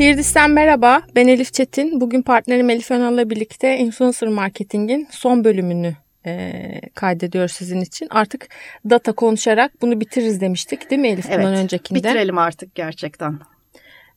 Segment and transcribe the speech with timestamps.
[0.00, 2.00] Hirdis'ten merhaba, ben Elif Çetin.
[2.00, 5.96] Bugün partnerim Elif Önal'la birlikte Influencer Marketing'in son bölümünü
[6.26, 6.62] e,
[6.94, 8.08] kaydediyoruz sizin için.
[8.10, 8.48] Artık
[8.90, 11.98] data konuşarak bunu bitiririz demiştik değil mi Elif evet, bundan öncekinde?
[11.98, 13.38] bitirelim artık gerçekten.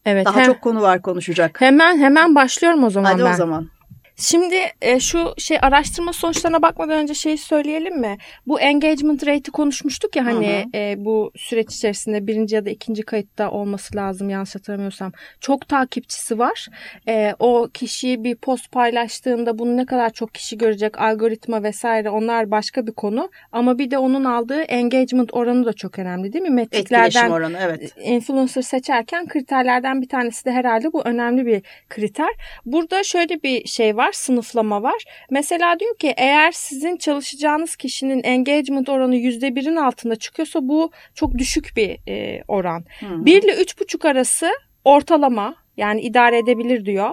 [0.06, 0.26] Evet.
[0.26, 1.62] Daha he, çok konu var konuşacak.
[1.62, 3.34] Hemen hemen başlıyorum o zaman Hadi ben.
[3.34, 3.70] o zaman.
[4.16, 8.18] Şimdi e, şu şey araştırma sonuçlarına bakmadan önce şeyi söyleyelim mi?
[8.48, 10.82] Bu engagement rate'i konuşmuştuk ya hani hı hı.
[10.82, 15.12] E, bu süreç içerisinde birinci ya da ikinci kayıtta olması lazım yanlış hatırlamıyorsam.
[15.40, 16.68] Çok takipçisi var.
[17.08, 22.52] E, o kişi bir post paylaştığında bunu ne kadar çok kişi görecek algoritma vesaire onlar
[22.52, 23.30] başka bir konu.
[23.52, 26.50] Ama bir de onun aldığı engagement oranı da çok önemli değil mi?
[26.50, 27.94] Metriklerden Etkileşim oranı evet.
[27.98, 32.30] Influencer seçerken kriterlerden bir tanesi de herhalde bu önemli bir kriter.
[32.66, 35.04] Burada şöyle bir şey var var, sınıflama var.
[35.30, 41.74] Mesela diyor ki eğer sizin çalışacağınız kişinin engagement oranı %1'in altında çıkıyorsa bu çok düşük
[41.76, 42.86] bir e, oran.
[43.00, 43.26] Hı hı.
[43.26, 44.52] 1 ile 3,5 arası
[44.86, 47.12] ortalama yani idare edebilir diyor.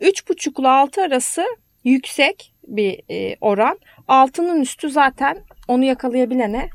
[0.00, 1.44] 3,5 ile 6 arası
[1.84, 3.78] yüksek bir e, oran.
[4.08, 6.68] 6'nın üstü zaten onu yakalayabilene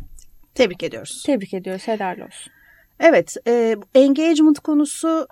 [0.55, 1.23] tebrik ediyoruz.
[1.25, 1.87] Tebrik ediyoruz.
[1.87, 2.53] Helal olsun.
[2.99, 5.27] Evet, e, engagement konusu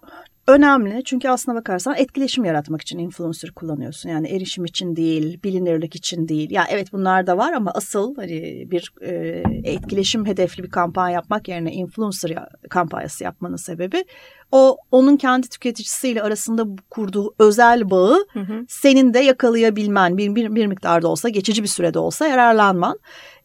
[0.48, 1.04] önemli.
[1.04, 4.10] Çünkü aslına bakarsan etkileşim yaratmak için influencer kullanıyorsun.
[4.10, 6.52] Yani erişim için değil, bilinirlik için değil.
[6.52, 11.48] Ya evet bunlar da var ama asıl hani bir e, etkileşim hedefli bir kampanya yapmak
[11.48, 12.36] yerine influencer
[12.70, 14.06] kampanyası yapmanın sebebi
[14.52, 18.66] o onun kendi tüketicisiyle arasında kurduğu özel bağı hı hı.
[18.70, 23.00] senin de yakalayabilmen bir, bir, bir miktarda olsa geçici bir sürede olsa yararlanman.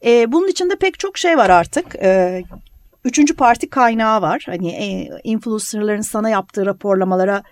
[0.05, 1.95] E, bunun içinde pek çok şey var artık.
[1.95, 2.43] E,
[3.05, 4.43] üçüncü parti kaynağı var.
[4.45, 7.43] Hani e, influencerların sana yaptığı raporlamalara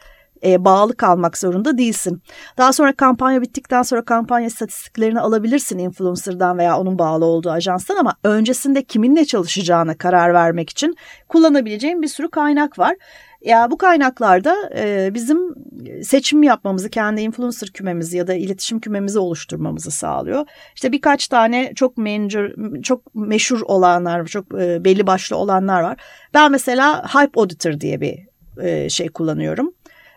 [0.44, 2.22] e, bağlı kalmak zorunda değilsin.
[2.58, 8.16] Daha sonra kampanya bittikten sonra kampanya istatistiklerini alabilirsin influencer'dan veya onun bağlı olduğu ajanstan ama
[8.24, 10.96] öncesinde kiminle çalışacağına karar vermek için
[11.28, 12.96] kullanabileceğin bir sürü kaynak var.
[13.42, 15.56] Ya bu kaynaklarda e, bizim
[16.04, 20.46] seçim yapmamızı, kendi influencer kümemizi ya da iletişim kümemizi oluşturmamızı sağlıyor.
[20.76, 22.52] İşte birkaç tane çok manager,
[22.84, 26.02] çok meşhur olanlar, çok e, belli başlı olanlar var.
[26.34, 28.20] Ben mesela Hype Auditor diye bir
[28.62, 29.74] e, şey kullanıyorum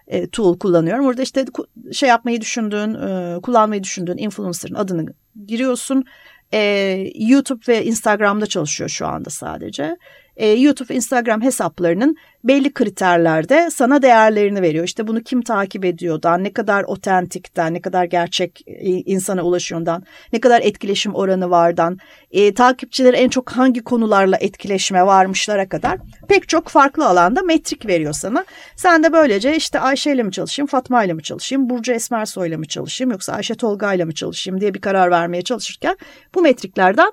[0.07, 1.07] e, tool kullanıyorum.
[1.07, 1.45] Orada işte
[1.93, 5.07] şey yapmayı düşündüğün, e, kullanmayı düşündüğün influencer'ın adını
[5.47, 6.05] giriyorsun.
[6.53, 6.61] E,
[7.15, 9.97] YouTube ve Instagram'da çalışıyor şu anda sadece
[10.37, 14.85] e, YouTube, Instagram hesaplarının belli kriterlerde sana değerlerini veriyor.
[14.85, 20.41] İşte bunu kim takip ediyordan, ne kadar otentikten, ne kadar gerçek e, insana ulaşıyordan, ne
[20.41, 21.99] kadar etkileşim oranı vardan,
[22.31, 25.99] e, takipçileri en çok hangi konularla etkileşime varmışlara kadar
[26.29, 28.45] pek çok farklı alanda metrik veriyor sana.
[28.77, 32.57] Sen de böylece işte Ayşe ile mi çalışayım, Fatma ile mi çalışayım, Burcu Esmersoy ile
[32.57, 35.97] mi çalışayım yoksa Ayşe Tolga ile mi çalışayım diye bir karar vermeye çalışırken
[36.35, 37.13] bu metriklerden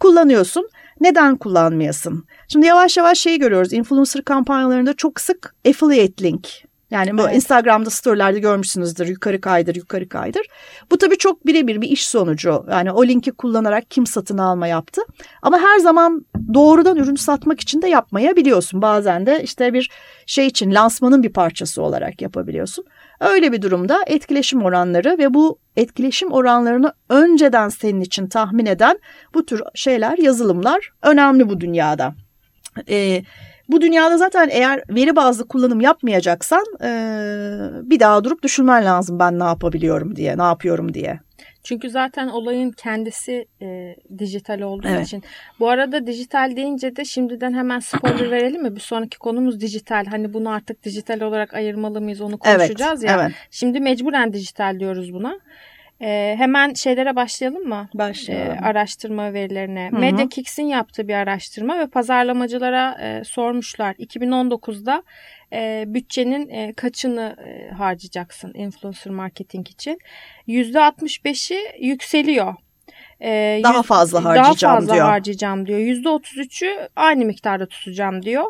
[0.00, 0.68] kullanıyorsun.
[1.00, 2.24] Neden kullanmayasın?
[2.48, 3.72] Şimdi yavaş yavaş şeyi görüyoruz.
[3.72, 7.36] Influencer kampanyalarında çok sık affiliate link yani bu evet.
[7.36, 10.46] Instagram'da storylerde görmüşsünüzdür yukarı kaydır yukarı kaydır.
[10.90, 12.64] Bu tabii çok birebir bir iş sonucu.
[12.70, 15.02] Yani o linki kullanarak kim satın alma yaptı.
[15.42, 18.82] Ama her zaman doğrudan ürün satmak için de yapmayabiliyorsun.
[18.82, 19.90] Bazen de işte bir
[20.26, 22.84] şey için lansmanın bir parçası olarak yapabiliyorsun.
[23.20, 28.98] Öyle bir durumda etkileşim oranları ve bu etkileşim oranlarını önceden senin için tahmin eden
[29.34, 32.14] bu tür şeyler yazılımlar önemli bu dünyada.
[32.88, 33.22] Ee,
[33.68, 36.90] bu dünyada zaten eğer veri bazlı kullanım yapmayacaksan e,
[37.82, 41.20] bir daha durup düşünmen lazım ben ne yapabiliyorum diye, ne yapıyorum diye.
[41.66, 45.06] Çünkü zaten olayın kendisi e, dijital olduğu evet.
[45.06, 45.22] için.
[45.60, 48.76] Bu arada dijital deyince de şimdiden hemen spoiler verelim mi?
[48.76, 50.06] Bir sonraki konumuz dijital.
[50.06, 53.22] Hani bunu artık dijital olarak ayırmalı mıyız onu konuşacağız evet, ya.
[53.22, 53.32] Evet.
[53.50, 55.38] Şimdi mecburen dijital diyoruz buna.
[56.00, 57.88] E, hemen şeylere başlayalım mı?
[57.94, 58.56] Başlayalım.
[58.56, 59.88] E, araştırma verilerine.
[59.90, 60.00] Hı-hı.
[60.00, 63.94] MediaKicks'in yaptığı bir araştırma ve pazarlamacılara e, sormuşlar.
[63.94, 65.02] 2019'da
[65.52, 69.98] e, bütçenin e, kaçını e, harcayacaksın influencer marketing için?
[70.48, 72.54] %65'i yükseliyor
[73.20, 75.06] e, daha fazla harcayacağım daha fazla diyor.
[75.06, 75.78] harcayacağım diyor.
[75.78, 78.44] %33'ü aynı miktarda tutacağım diyor.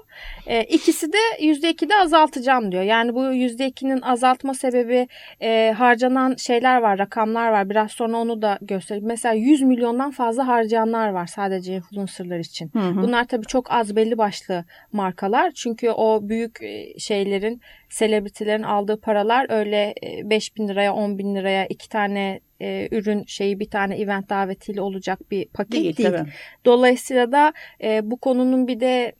[0.46, 2.82] E, ikisi de %2'de azaltacağım diyor.
[2.82, 5.08] Yani bu %2'nin azaltma sebebi
[5.42, 7.70] e, harcanan şeyler var, rakamlar var.
[7.70, 9.08] Biraz sonra onu da göstereyim.
[9.08, 12.70] Mesela 100 milyondan fazla harcayanlar var sadece influencerlar için.
[12.72, 13.02] Hı hı.
[13.02, 15.50] Bunlar tabii çok az belli başlı markalar.
[15.50, 16.58] Çünkü o büyük
[16.98, 23.24] şeylerin, selebritilerin aldığı paralar öyle 5 bin liraya, 10 bin liraya iki tane e, ürün
[23.26, 25.96] şeyi bir tane event davetiyle olacak bir paket değil.
[25.96, 26.10] değil.
[26.10, 26.30] Tabii.
[26.64, 29.12] Dolayısıyla da e, bu konunun bir de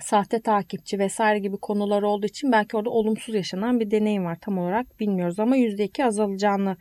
[0.00, 4.58] sahte takipçi vesaire gibi konular olduğu için belki orada olumsuz yaşanan bir deneyim var tam
[4.58, 6.76] olarak bilmiyoruz ama %2 azalacağını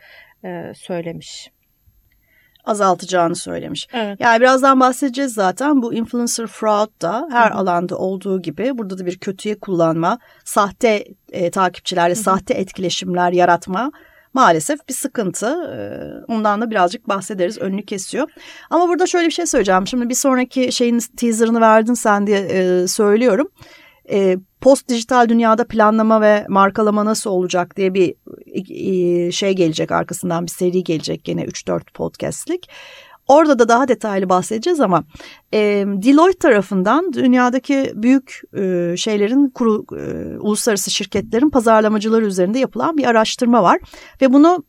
[0.45, 1.51] e, söylemiş.
[2.65, 3.87] azaltacağını söylemiş.
[3.93, 4.17] Evet.
[4.19, 5.81] Yani birazdan bahsedeceğiz zaten.
[5.81, 7.59] Bu influencer fraud da her Hı-hı.
[7.59, 12.23] alanda olduğu gibi burada da bir kötüye kullanma, sahte e, takipçilerle Hı-hı.
[12.23, 13.91] sahte etkileşimler yaratma
[14.33, 15.47] maalesef bir sıkıntı.
[15.47, 17.57] Ee, ondan da birazcık bahsederiz.
[17.57, 18.29] Önünü kesiyor.
[18.69, 19.87] Ama burada şöyle bir şey söyleyeceğim.
[19.87, 23.47] Şimdi bir sonraki şeyin teaserını verdin sen diye e, söylüyorum.
[24.11, 28.13] E, post dijital dünyada planlama ve markalama nasıl olacak diye bir
[29.27, 32.69] e, şey gelecek arkasından bir seri gelecek gene 3-4 podcastlik.
[33.27, 35.03] Orada da daha detaylı bahsedeceğiz ama
[35.53, 43.05] e, Deloitte tarafından dünyadaki büyük e, şeylerin kuru, e, uluslararası şirketlerin pazarlamacıları üzerinde yapılan bir
[43.05, 43.79] araştırma var
[44.21, 44.63] ve bunu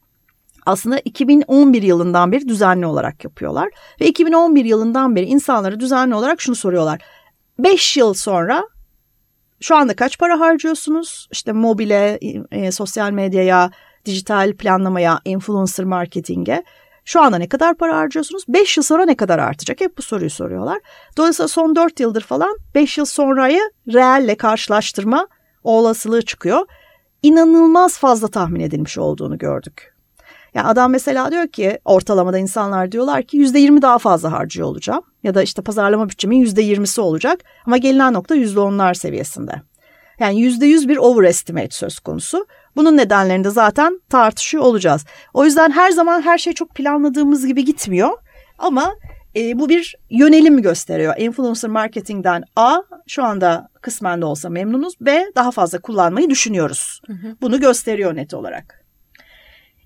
[0.66, 3.70] aslında 2011 yılından beri düzenli olarak yapıyorlar
[4.00, 7.00] ve 2011 yılından beri insanlara düzenli olarak şunu soruyorlar.
[7.58, 8.64] 5 yıl sonra
[9.60, 11.28] şu anda kaç para harcıyorsunuz?
[11.32, 12.18] İşte mobile,
[12.50, 13.70] e, sosyal medyaya,
[14.04, 16.64] dijital planlamaya, influencer marketinge
[17.08, 18.44] şu anda ne kadar para harcıyorsunuz?
[18.48, 19.80] 5 yıl sonra ne kadar artacak?
[19.80, 20.80] Hep bu soruyu soruyorlar.
[21.16, 23.60] Dolayısıyla son 4 yıldır falan 5 yıl sonrayı
[23.92, 25.26] reelle karşılaştırma
[25.64, 26.66] olasılığı çıkıyor.
[27.22, 29.94] İnanılmaz fazla tahmin edilmiş olduğunu gördük.
[30.54, 35.02] Yani adam mesela diyor ki ortalamada insanlar diyorlar ki %20 daha fazla harcıyor olacağım.
[35.22, 37.40] Ya da işte pazarlama bütçemin %20'si olacak.
[37.66, 39.62] Ama gelinen nokta %10'lar seviyesinde.
[40.18, 42.46] Yani %100 bir overestimate söz konusu.
[42.78, 45.04] Bunun nedenlerini de zaten tartışıyor olacağız.
[45.34, 48.18] O yüzden her zaman her şey çok planladığımız gibi gitmiyor.
[48.58, 48.94] Ama
[49.36, 51.14] e, bu bir yönelim gösteriyor.
[51.18, 54.94] Influencer marketingden A şu anda kısmen de olsa memnunuz.
[55.00, 57.00] B daha fazla kullanmayı düşünüyoruz.
[57.06, 57.36] Hı hı.
[57.40, 58.84] Bunu gösteriyor net olarak.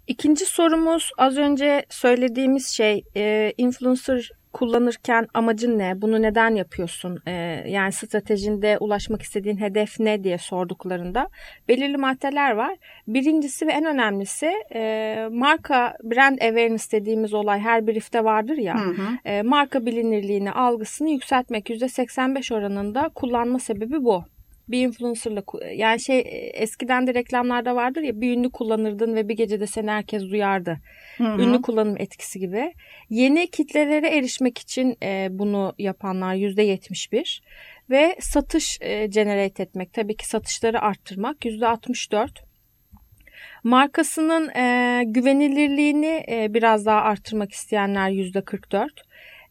[0.06, 6.02] İkinci sorumuz az önce söylediğimiz şey e, influencer kullanırken amacın ne?
[6.02, 7.18] Bunu neden yapıyorsun?
[7.26, 7.32] Ee,
[7.66, 11.28] yani stratejinde ulaşmak istediğin hedef ne diye sorduklarında
[11.68, 12.76] belirli maddeler var.
[13.08, 18.74] Birincisi ve en önemlisi e, marka brand awareness dediğimiz olay her briefte vardır ya.
[18.74, 19.08] Hı hı.
[19.24, 24.24] E, marka bilinirliğini, algısını yükseltmek %85 oranında kullanma sebebi bu
[24.72, 25.42] bir influencerla
[25.74, 30.22] yani şey eskiden de reklamlarda vardır ya bir ünlü kullanırdın ve bir gecede seni herkes
[30.22, 30.78] duyardı.
[31.18, 31.42] Hı hı.
[31.42, 32.74] Ünlü kullanım etkisi gibi.
[33.10, 37.42] Yeni kitlelere erişmek için e, bunu yapanlar yüzde yetmiş bir
[37.90, 42.42] ve satış e, generate etmek tabii ki satışları arttırmak yüzde altmış dört.
[43.64, 49.02] Markasının e, güvenilirliğini e, biraz daha arttırmak isteyenler yüzde kırk dört.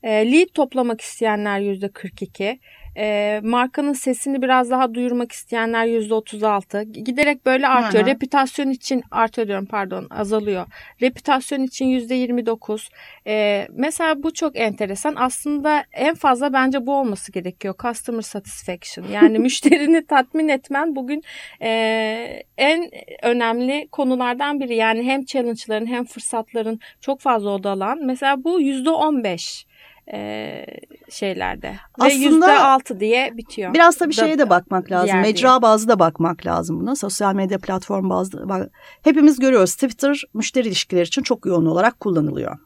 [0.03, 2.59] E, lead toplamak isteyenler yüzde kırk iki
[2.97, 6.83] e, markanın sesini biraz daha duyurmak isteyenler %36.
[6.83, 8.03] Giderek böyle artıyor.
[8.03, 8.13] Hı hı.
[8.13, 10.65] Reputasyon için artıyor diyorum pardon azalıyor.
[11.01, 12.89] Reputasyon için %29.
[13.27, 15.15] E, mesela bu çok enteresan.
[15.17, 17.75] Aslında en fazla bence bu olması gerekiyor.
[17.79, 19.05] Customer satisfaction.
[19.07, 21.23] Yani müşterini tatmin etmen bugün
[21.61, 22.89] e, en
[23.21, 24.75] önemli konulardan biri.
[24.75, 28.05] Yani hem challenge'ların hem fırsatların çok fazla odalan.
[28.05, 29.70] Mesela bu %15
[30.13, 30.65] e,
[31.09, 31.75] şeylerde.
[31.99, 33.73] Aslında Ve %6 diye bitiyor.
[33.73, 35.19] Biraz da bir şeye de bakmak lazım.
[35.19, 35.61] Mecra diye.
[35.61, 36.95] bazlı da bakmak lazım buna.
[36.95, 38.49] Sosyal medya platform bazlı.
[38.49, 38.69] Bak,
[39.01, 42.57] hepimiz görüyoruz Twitter müşteri ilişkileri için çok yoğun olarak kullanılıyor.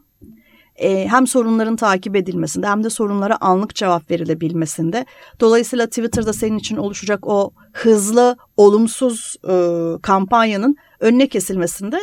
[0.75, 5.05] Ee, hem sorunların takip edilmesinde hem de sorunlara anlık cevap verilebilmesinde.
[5.39, 9.55] Dolayısıyla Twitter'da senin için oluşacak o hızlı, olumsuz e,
[10.01, 11.99] kampanyanın önüne kesilmesinde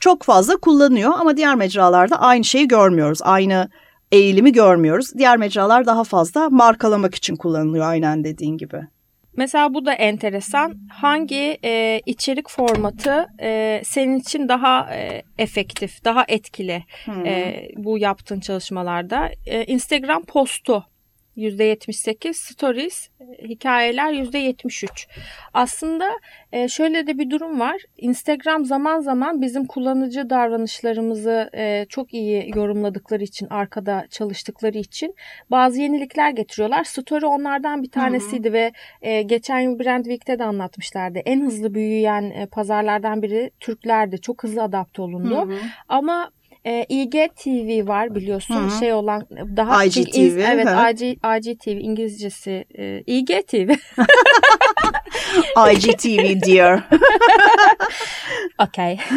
[0.00, 1.12] çok fazla kullanıyor.
[1.18, 3.18] Ama diğer mecralarda aynı şeyi görmüyoruz.
[3.22, 3.68] Aynı
[4.14, 5.14] eğilimi görmüyoruz.
[5.18, 8.80] Diğer mecralar daha fazla markalamak için kullanılıyor aynen dediğin gibi.
[9.36, 10.74] Mesela bu da enteresan.
[10.90, 17.26] Hangi e, içerik formatı e, senin için daha e, efektif, daha etkili hmm.
[17.26, 19.30] e, bu yaptığın çalışmalarda?
[19.46, 20.84] E, Instagram postu
[21.36, 25.08] %78, stories, e, hikayeler %73.
[25.54, 26.10] Aslında
[26.52, 27.76] e, şöyle de bir durum var.
[27.96, 35.14] Instagram zaman zaman bizim kullanıcı davranışlarımızı e, çok iyi yorumladıkları için, arkada çalıştıkları için
[35.50, 36.84] bazı yenilikler getiriyorlar.
[36.84, 38.54] Story onlardan bir tanesiydi Hı-hı.
[38.54, 41.18] ve geçen yıl Brand Week'te de anlatmışlardı.
[41.18, 44.20] En hızlı büyüyen pazarlardan biri Türklerdi.
[44.20, 45.36] Çok hızlı adapte olundu.
[45.36, 45.58] Hı-hı.
[45.88, 46.30] Ama
[46.66, 48.78] e, İGTV var biliyorsun Hı-hı.
[48.78, 50.18] şey olan daha IGTV.
[50.18, 50.68] İz, evet
[51.00, 53.70] IG, IGTV İngilizcesi e, İGTV.
[55.72, 56.80] IGTV dear.
[58.68, 58.98] okay.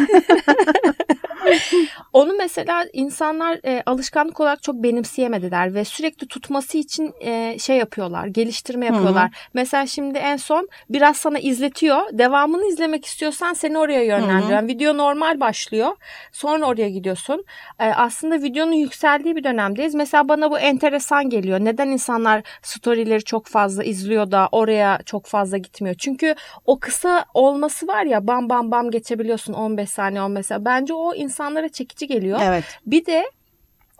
[2.18, 8.26] Onu mesela insanlar e, alışkanlık olarak çok benimseyemediler ve sürekli tutması için e, şey yapıyorlar,
[8.26, 9.22] geliştirme yapıyorlar.
[9.22, 9.50] Hı-hı.
[9.54, 12.00] Mesela şimdi en son biraz sana izletiyor.
[12.12, 14.68] Devamını izlemek istiyorsan seni oraya yönlendiriyor.
[14.68, 15.96] Video normal başlıyor.
[16.32, 17.44] Sonra oraya gidiyorsun.
[17.78, 19.94] E, aslında videonun yükseldiği bir dönemdeyiz.
[19.94, 21.60] Mesela bana bu enteresan geliyor.
[21.60, 25.96] Neden insanlar storyleri çok fazla izliyor da oraya çok fazla gitmiyor?
[25.98, 26.34] Çünkü
[26.66, 30.64] o kısa olması var ya bam bam bam geçebiliyorsun 15 saniye 15 saniye.
[30.64, 32.40] Bence o insanlara çekici geliyor.
[32.42, 32.64] Evet.
[32.86, 33.30] Bir de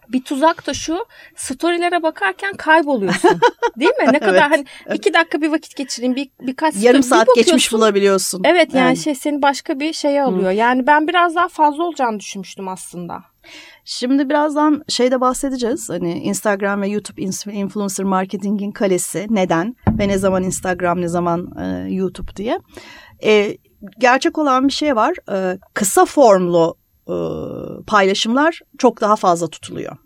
[0.08, 3.30] Bir tuzak da şu storylere bakarken kayboluyorsun.
[3.80, 4.12] Değil mi?
[4.12, 4.64] Ne kadar Evet, hani
[4.96, 8.42] iki dakika bir vakit geçireyim bir birkaç Yarım story- bir saat geçmiş bulabiliyorsun.
[8.44, 8.96] Evet yani, Yani.
[8.96, 10.50] şey seni başka bir şeye alıyor.
[10.50, 13.24] Yani ben biraz daha fazla olacağını düşünmüştüm aslında.
[13.84, 15.90] Şimdi birazdan şeyde bahsedeceğiz.
[15.90, 17.22] Hani Instagram ve YouTube
[17.52, 22.58] influencer marketingin kalesi neden ve ne zaman Instagram ne zaman e, YouTube diye.
[23.24, 23.56] E,
[23.98, 25.14] gerçek olan bir şey var.
[25.32, 26.76] E, kısa formlu
[27.08, 27.14] e,
[27.86, 29.96] paylaşımlar çok daha fazla tutuluyor.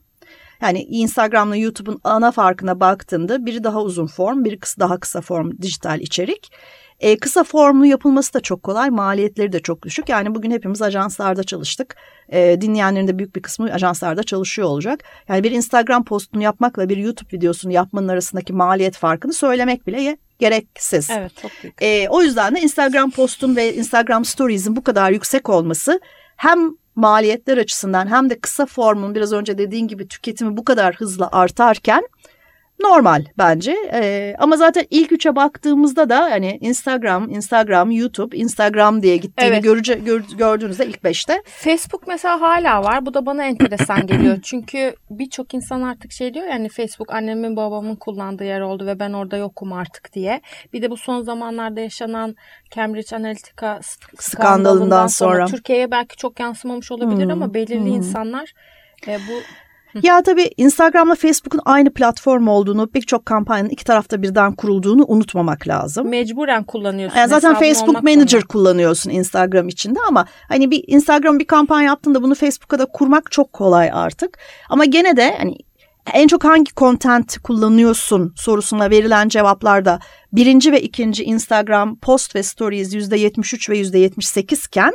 [0.62, 5.50] Yani Instagram'la YouTube'un ana farkına baktığında biri daha uzun form, biri kısa, daha kısa form
[5.62, 6.52] dijital içerik.
[7.00, 10.08] E, kısa formlu yapılması da çok kolay, maliyetleri de çok düşük.
[10.08, 11.96] Yani bugün hepimiz ajanslarda çalıştık.
[12.28, 15.04] E, dinleyenlerin de büyük bir kısmı ajanslarda çalışıyor olacak.
[15.28, 21.10] Yani bir Instagram postunu yapmakla bir YouTube videosunu yapmanın arasındaki maliyet farkını söylemek bile gereksiz.
[21.10, 21.82] Evet çok büyük.
[21.82, 26.00] E, o yüzden de Instagram postun ve Instagram stories'in bu kadar yüksek olması
[26.36, 31.28] hem maliyetler açısından hem de kısa formun biraz önce dediğin gibi tüketimi bu kadar hızlı
[31.32, 32.08] artarken
[32.82, 33.76] normal bence.
[33.92, 39.62] E, ama zaten ilk üçe baktığımızda da hani Instagram, Instagram, YouTube, Instagram diye gittiğini Evet.
[39.64, 41.42] görece, gör- gördüğünüzde ilk beşte.
[41.46, 43.06] Facebook mesela hala var.
[43.06, 44.38] Bu da bana enteresan geliyor.
[44.42, 49.12] Çünkü birçok insan artık şey diyor yani Facebook annemin babamın kullandığı yer oldu ve ben
[49.12, 50.40] orada yokum artık diye.
[50.72, 52.36] Bir de bu son zamanlarda yaşanan
[52.74, 55.46] Cambridge Analytica sk- skandalından sonra, sonra.
[55.46, 57.86] Türkiye'ye belki çok yansımamış olabilir Hmm, ama belirli hmm.
[57.96, 58.52] insanlar
[59.08, 59.32] e, bu
[60.02, 66.08] Ya tabii Instagram'la Facebook'un aynı platform olduğunu, birçok kampanyanın iki tarafta birden kurulduğunu unutmamak lazım.
[66.08, 67.18] mecburen kullanıyorsun.
[67.18, 68.46] Yani zaten Facebook Manager zorunda.
[68.46, 73.52] kullanıyorsun Instagram içinde ama hani bir Instagram bir kampanya yaptığında bunu Facebook'a da kurmak çok
[73.52, 74.38] kolay artık.
[74.68, 75.56] Ama gene de hani
[76.12, 79.98] en çok hangi content kullanıyorsun sorusuna verilen cevaplarda
[80.32, 84.92] birinci ve ikinci Instagram post ve stories yüzde 73 ve yüzde 78 iken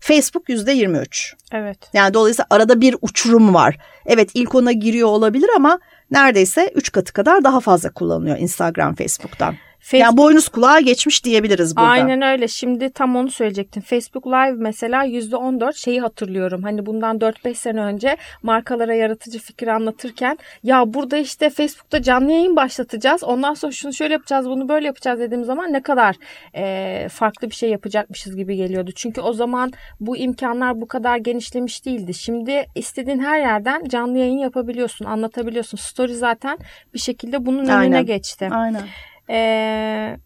[0.00, 1.34] Facebook yüzde 23.
[1.52, 1.78] Evet.
[1.92, 3.78] Yani dolayısıyla arada bir uçurum var.
[4.06, 5.78] Evet ilk ona giriyor olabilir ama
[6.10, 9.54] neredeyse 3 katı kadar daha fazla kullanılıyor Instagram Facebook'tan.
[9.86, 11.88] Facebook Yani boynuz kulağa geçmiş diyebiliriz burada.
[11.88, 12.48] Aynen öyle.
[12.48, 13.82] Şimdi tam onu söyleyecektim.
[13.82, 16.62] Facebook Live mesela %14 şeyi hatırlıyorum.
[16.62, 22.56] Hani bundan 4-5 sene önce markalara yaratıcı fikir anlatırken ya burada işte Facebook'ta canlı yayın
[22.56, 23.24] başlatacağız.
[23.24, 26.16] Ondan sonra şunu şöyle yapacağız, bunu böyle yapacağız dediğim zaman ne kadar
[26.54, 28.90] e, farklı bir şey yapacakmışız gibi geliyordu.
[28.96, 32.14] Çünkü o zaman bu imkanlar bu kadar genişlemiş değildi.
[32.14, 35.78] Şimdi istediğin her yerden canlı yayın yapabiliyorsun, anlatabiliyorsun.
[35.78, 36.58] Story zaten
[36.94, 38.06] bir şekilde bunun önüne Aynen.
[38.06, 38.48] geçti.
[38.52, 38.82] Aynen.
[39.30, 40.16] Ee,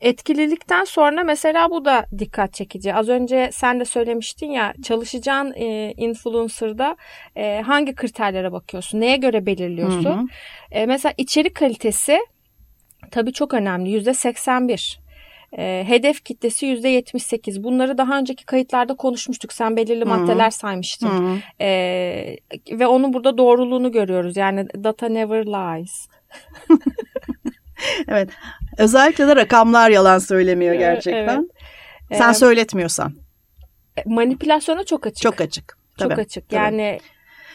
[0.00, 2.94] etkililikten sonra mesela bu da dikkat çekici.
[2.94, 6.96] Az önce sen de söylemiştin ya çalışacağın e, influencer'da
[7.36, 9.00] e, hangi kriterlere bakıyorsun?
[9.00, 10.04] Neye göre belirliyorsun?
[10.04, 10.26] Hı hı.
[10.70, 12.18] E, mesela içerik kalitesi
[13.10, 13.90] tabii çok önemli.
[13.90, 15.00] Yüzde 81.
[15.58, 17.64] E, hedef kitlesi yüzde 78.
[17.64, 19.52] Bunları daha önceki kayıtlarda konuşmuştuk.
[19.52, 20.08] Sen belirli Hı.
[20.08, 21.08] maddeler saymıştın.
[21.08, 21.64] Hı hı.
[21.64, 22.36] E,
[22.70, 24.36] ve onun burada doğruluğunu görüyoruz.
[24.36, 26.08] Yani data never lies.
[28.08, 28.28] Evet.
[28.78, 31.48] Özellikle de rakamlar yalan söylemiyor Evet, gerçekten.
[32.12, 33.14] Sen Ee, söyletmiyorsan.
[34.06, 35.22] manipülasyona çok açık.
[35.22, 35.78] Çok açık.
[35.98, 36.20] Çok Tabii.
[36.20, 36.48] açık.
[36.48, 36.60] tabii.
[36.60, 37.00] Yani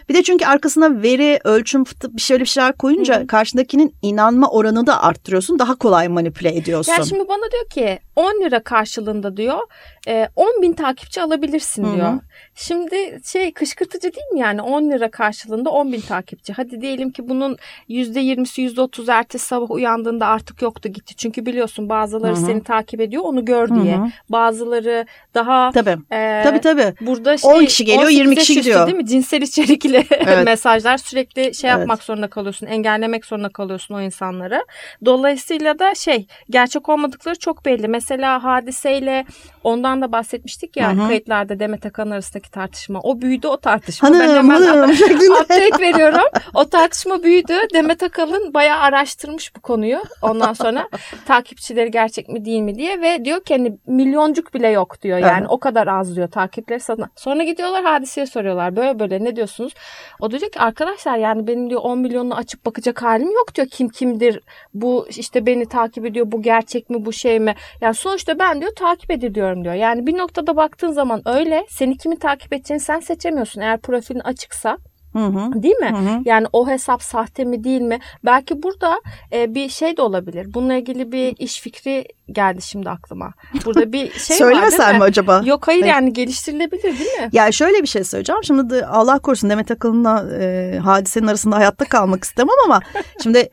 [0.10, 3.28] Bir de çünkü arkasına veri, ölçüm, fıtı- bir şöyle bir şeyler koyunca Hı hı.
[3.28, 5.60] karşındakinin inanma oranı da arttırıyorsun.
[5.60, 6.92] Daha kolay manipüle ediyorsun.
[6.94, 9.60] ya şimdi bana diyor ki 10 lira karşılığında diyor
[10.08, 11.96] e, 10 bin takipçi alabilirsin Hı hı.
[11.96, 12.14] diyor.
[12.56, 16.54] Şimdi şey kışkırtıcı değil mi yani 10 lira karşılığında 10 bin takipçi.
[16.54, 17.58] Hadi diyelim ki bunun
[17.90, 21.16] %20'si %30 ertesi sabah uyandığında artık yoktu gitti.
[21.16, 22.46] Çünkü biliyorsun bazıları Hı hı.
[22.46, 23.98] seni takip ediyor onu gör diye.
[23.98, 24.06] hı.
[24.30, 25.98] Bazıları daha Tabii.
[26.12, 26.94] e, Tabii tabii.
[27.02, 28.88] Burada şey 10 kişi geliyor, 20 18 kişi gidiyor.
[28.88, 29.06] Değil mi?
[29.06, 30.46] Cinsel içerikli Evet.
[30.46, 31.80] mesajlar sürekli şey Evet.
[31.80, 32.68] yapmak zorunda kalıyorsun.
[32.68, 34.66] Engellemek zorunda kalıyorsun o insanları.
[35.06, 37.88] Dolayısıyla da şey gerçek olmadıkları çok belli.
[37.88, 39.26] Mesela hadiseyle
[39.64, 41.08] ondan da bahsetmiştik ya hı.
[41.08, 43.00] kayıtlarda Demet Akan arasındaki tartışma.
[43.04, 44.14] O büyüdü o tartışma.
[44.14, 44.92] ben Hanım hemen hanım
[45.42, 46.28] update veriyorum.
[46.54, 47.54] O tartışma büyüdü.
[47.74, 50.02] Demet Akalın bayağı araştırmış bu konuyu.
[50.22, 50.88] Ondan sonra
[51.26, 55.18] takipçileri gerçek mi değil mi diye ve diyor ki hani milyoncuk bile yok diyor.
[55.18, 55.50] Yani Evet.
[55.50, 57.10] o kadar az diyor takipleri sana.
[57.16, 58.76] Sonra gidiyorlar hadiseye soruyorlar.
[58.76, 59.74] Böyle böyle ne diyorsunuz?
[60.20, 63.68] O diyor ki arkadaşlar yani benim diyor 10 milyonunu açıp bakacak halim yok diyor.
[63.68, 64.40] Kim kimdir?
[64.74, 66.32] Bu işte beni takip ediyor.
[66.32, 67.06] Bu gerçek mi?
[67.06, 67.56] Bu şey mi?
[67.82, 69.74] Yani sonuçta ben diyor takip ediliyorum diyor.
[69.74, 71.66] Yani bir noktada baktığın zaman öyle.
[71.70, 73.62] Seni kimi takip edeceğini sen seçemiyorsun.
[73.62, 74.78] Eğer profilin açıksa
[75.14, 75.64] Hı hı.
[75.64, 75.90] değil mi?
[75.90, 76.22] Hı hı.
[76.26, 78.00] Yani o hesap sahte mi değil mi?
[78.26, 79.02] Belki burada
[79.34, 80.48] e, bir şey de olabilir.
[80.54, 83.34] Bununla ilgili bir iş fikri geldi şimdi aklıma.
[83.66, 85.04] Burada bir şey Söylemesen mi mi?
[85.04, 85.42] acaba?
[85.46, 85.94] Yok hayır Hayır.
[85.94, 87.30] yani geliştirilebilir değil mi?
[87.32, 88.44] Ya şöyle bir şey söyleyeceğim.
[88.44, 92.80] Şimdi Allah korusun Demet Akalın'la e, hadisenin arasında hayatta kalmak istemem ama
[93.24, 93.50] şimdi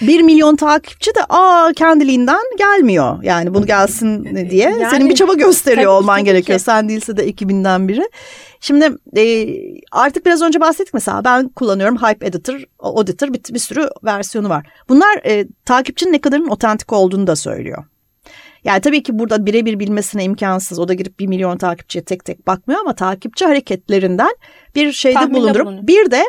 [0.00, 3.22] Bir milyon takipçi de aa kendiliğinden gelmiyor.
[3.22, 6.58] Yani bunu gelsin diye Yani, senin bir çaba gösteriyor tabii, olman tabii gerekiyor.
[6.58, 6.64] ki.
[6.64, 8.08] Sen değilse de ekibinden biri.
[8.60, 9.46] Şimdi e,
[9.92, 14.66] artık biraz önce bahsettik mesela ben kullanıyorum Hype Editor, Auditor bir, bir sürü versiyonu var.
[14.88, 17.84] Bunlar e, takipçinin ne kadarın otentik olduğunu da söylüyor.
[18.64, 20.78] Yani tabii ki burada birebir bilmesine imkansız.
[20.78, 24.36] O da girip bir milyon takipçiye tek tek bakmıyor ama takipçi hareketlerinden
[24.74, 26.24] bir şeyde Tahminde bulundurup bir de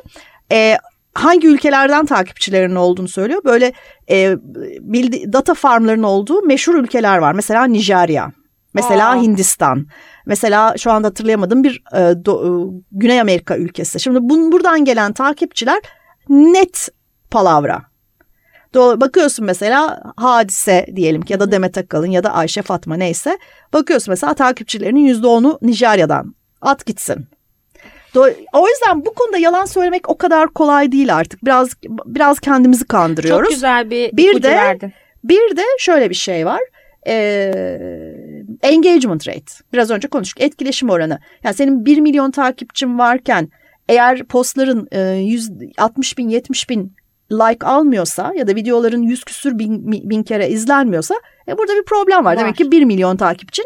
[0.52, 0.78] e,
[1.18, 3.42] hangi ülkelerden takipçilerinin olduğunu söylüyor.
[3.46, 3.74] Böyle
[4.10, 4.38] e,
[4.80, 7.34] bildi, data farmların olduğu meşhur ülkeler var.
[7.34, 8.32] Mesela Nijerya,
[8.74, 9.22] mesela Aa.
[9.22, 9.88] Hindistan,
[10.26, 14.00] mesela şu anda hatırlayamadığım bir e, do- e, Güney Amerika ülkesi.
[14.00, 15.82] Şimdi bun, buradan gelen takipçiler
[16.30, 16.90] net
[17.32, 17.82] palavra.
[18.76, 23.38] Bakıyorsun mesela Hadise diyelim ki ya da Demet Akalın ya da Ayşe Fatma neyse.
[23.74, 26.36] Bakıyorsun mesela takipçilerinin %10'u Nijerya'dan.
[26.62, 27.28] At gitsin.
[28.54, 31.46] O yüzden bu konuda yalan söylemek o kadar kolay değil artık.
[31.46, 31.70] Biraz
[32.06, 33.44] biraz kendimizi kandırıyoruz.
[33.46, 34.94] Çok güzel bir, Bir de- verdin.
[35.24, 36.62] Bir de şöyle bir şey var.
[37.08, 37.54] Ee,
[38.64, 39.54] engagement rate.
[39.74, 40.44] Biraz önce konuştuk.
[40.44, 41.20] Etkileşim oranı.
[41.44, 43.50] Yani senin 1 milyon takipçin varken
[43.90, 46.96] eğer postların e, 100, 60 bin 70 bin
[47.32, 51.16] like almıyorsa ya da videoların 100 küsür bin, bin kere izlenmiyorsa
[51.48, 52.32] e, burada bir problem var.
[52.32, 52.40] Var.
[52.40, 53.66] Demek ki 1 milyon takipçin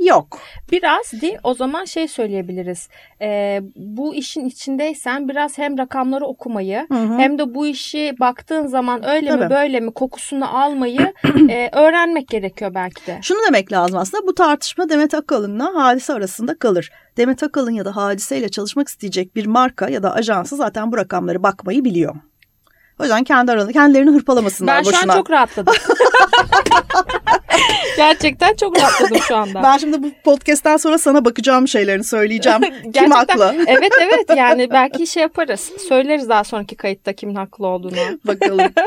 [0.00, 0.38] yok.
[0.72, 2.88] Biraz değil o zaman şey söyleyebiliriz.
[3.22, 7.18] Ee, bu işin içindeysen biraz hem rakamları okumayı Hı hı.
[7.18, 9.50] hem de bu işi baktığın zaman öyle mi Tabii.
[9.54, 11.12] böyle mi kokusunu almayı
[11.50, 13.18] e, öğrenmek gerekiyor belki de.
[13.22, 16.90] Şunu demek lazım aslında bu tartışma Demet Akalın'la Hadise arasında kalır.
[17.16, 20.96] Demet Akalın ya da Hadise ile çalışmak isteyecek bir marka ya da ajansı zaten bu
[20.96, 22.14] rakamları bakmayı biliyor.
[22.98, 25.12] O yüzden kendi aralarında kendilerini hırpalamasınlar Ben şu boşuna.
[25.12, 25.74] an çok rahatladım.
[27.96, 29.62] Gerçekten çok rahatladım şu anda.
[29.62, 32.60] Ben şimdi bu podcast'ten sonra sana bakacağım şeylerini söyleyeceğim.
[32.82, 33.54] Kim Gerçekten- haklı?
[33.66, 35.72] evet evet yani belki şey yaparız.
[35.88, 37.96] Söyleriz daha sonraki kayıtta kimin haklı olduğunu.
[38.24, 38.72] Bakalım.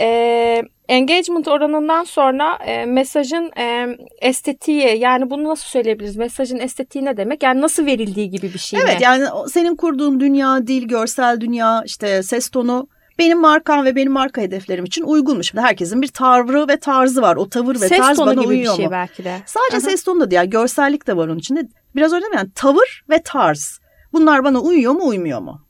[0.00, 3.86] Ee, engagement oranından sonra e, mesajın e,
[4.20, 6.16] estetiği yani bunu nasıl söyleyebiliriz?
[6.16, 7.42] Mesajın estetiği ne demek?
[7.42, 8.84] Yani nasıl verildiği gibi bir şey mi?
[8.88, 13.96] Evet yani o- senin kurduğun dünya, dil, görsel dünya, işte ses tonu benim markam ve
[13.96, 15.46] benim marka hedeflerim için uygunmuş.
[15.50, 17.36] Şimdi herkesin bir tavrı ve tarzı var.
[17.36, 18.90] O tavır ve Ses tarz bana gibi bir uyuyor şey mu?
[18.90, 19.36] belki de.
[19.46, 19.80] Sadece Aha.
[19.80, 21.68] ses tonu da değil, yani görsellik de var onun içinde.
[21.96, 22.36] Biraz öyle mi?
[22.36, 23.80] Yani tavır ve tarz.
[24.12, 25.60] Bunlar bana uyuyor mu, uymuyor mu?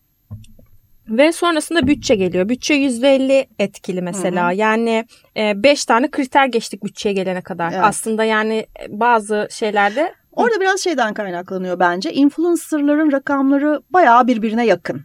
[1.09, 2.49] Ve sonrasında bütçe geliyor.
[2.49, 4.53] Bütçe %50 etkili mesela.
[4.53, 5.05] Yani
[5.37, 7.73] 5 tane kriter geçtik bütçeye gelene kadar.
[7.73, 7.81] Evet.
[7.85, 12.13] Aslında yani e, bazı şeylerde Orada biraz şeyden kaynaklanıyor bence.
[12.13, 15.03] Influencerların rakamları bayağı birbirine yakın.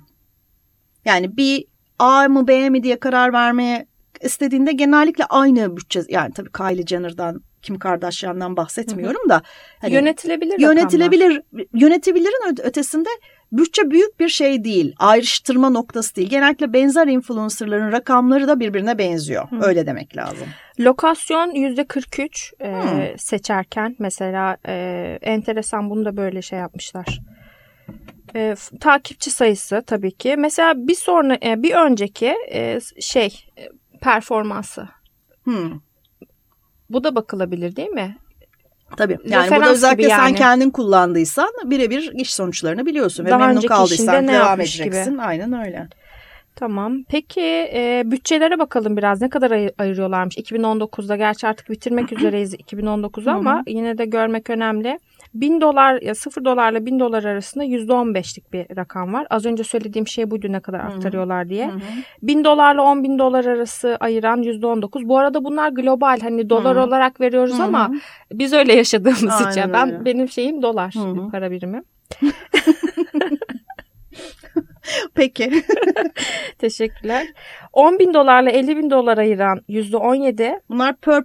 [1.05, 1.65] Yani bir
[2.03, 3.85] A mı B mi diye karar vermeye
[4.21, 9.41] istediğinde genellikle aynı bütçe yani tabii Kylie Jenner'dan Kim Kardashian'dan bahsetmiyorum da
[9.81, 10.75] hani yönetilebilir rakamlar.
[10.75, 11.41] yönetilebilir
[11.73, 13.09] yönetebilirin ö- ötesinde
[13.51, 14.95] bütçe büyük bir şey değil.
[14.99, 16.29] Ayrıştırma noktası değil.
[16.29, 19.51] Genellikle benzer influencerların rakamları da birbirine benziyor.
[19.51, 19.65] Hı.
[19.65, 20.47] Öyle demek lazım.
[20.79, 27.19] Lokasyon %43 e, seçerken mesela e, enteresan bunu da böyle şey yapmışlar.
[28.35, 30.35] E, takipçi sayısı tabii ki.
[30.37, 33.69] Mesela bir sonra e, bir önceki e, şey e,
[34.01, 34.87] performansı.
[35.43, 35.71] Hmm.
[36.89, 38.17] Bu da bakılabilir değil mi?
[38.97, 39.17] Tabii.
[39.25, 40.35] Yani Referans burada özellikle gibi sen yani.
[40.35, 45.17] kendin kullandıysan birebir iş sonuçlarını biliyorsun ve Daha memnun önceki kaldıysan devam edeceksin.
[45.17, 45.87] Aynen öyle.
[46.55, 47.03] Tamam.
[47.09, 47.41] Peki
[47.73, 49.21] e, bütçelere bakalım biraz.
[49.21, 50.37] Ne kadar ay- ayırıyorlarmış?
[50.37, 53.33] 2019'da gerçi artık bitirmek üzereyiz 2019'u Hı hı.
[53.33, 54.99] ama yine de görmek önemli.
[55.33, 59.27] 1000 dolar ya 0 dolarla 1000 dolar arasında %15'lik bir rakam var.
[59.29, 61.67] Az önce söylediğim şey buydu ne kadar aktarıyorlar diye.
[61.67, 61.79] Hı hı.
[62.21, 65.07] 1000 dolarla 10 bin dolar arası ayıran %19.
[65.07, 66.83] Bu arada bunlar global hani dolar Hı hı.
[66.83, 67.93] olarak veriyoruz Hı ama hı.
[68.33, 69.73] biz öyle yaşadığımız Aynen için.
[69.73, 70.05] Ben öyle.
[70.05, 71.31] benim şeyim dolar Hı hı.
[71.31, 71.83] para birimi.
[75.15, 75.51] Peki.
[76.57, 77.27] Teşekkürler.
[77.73, 81.23] 10 bin dolarla 50 bin dolar ayıran %17 Bunlar per,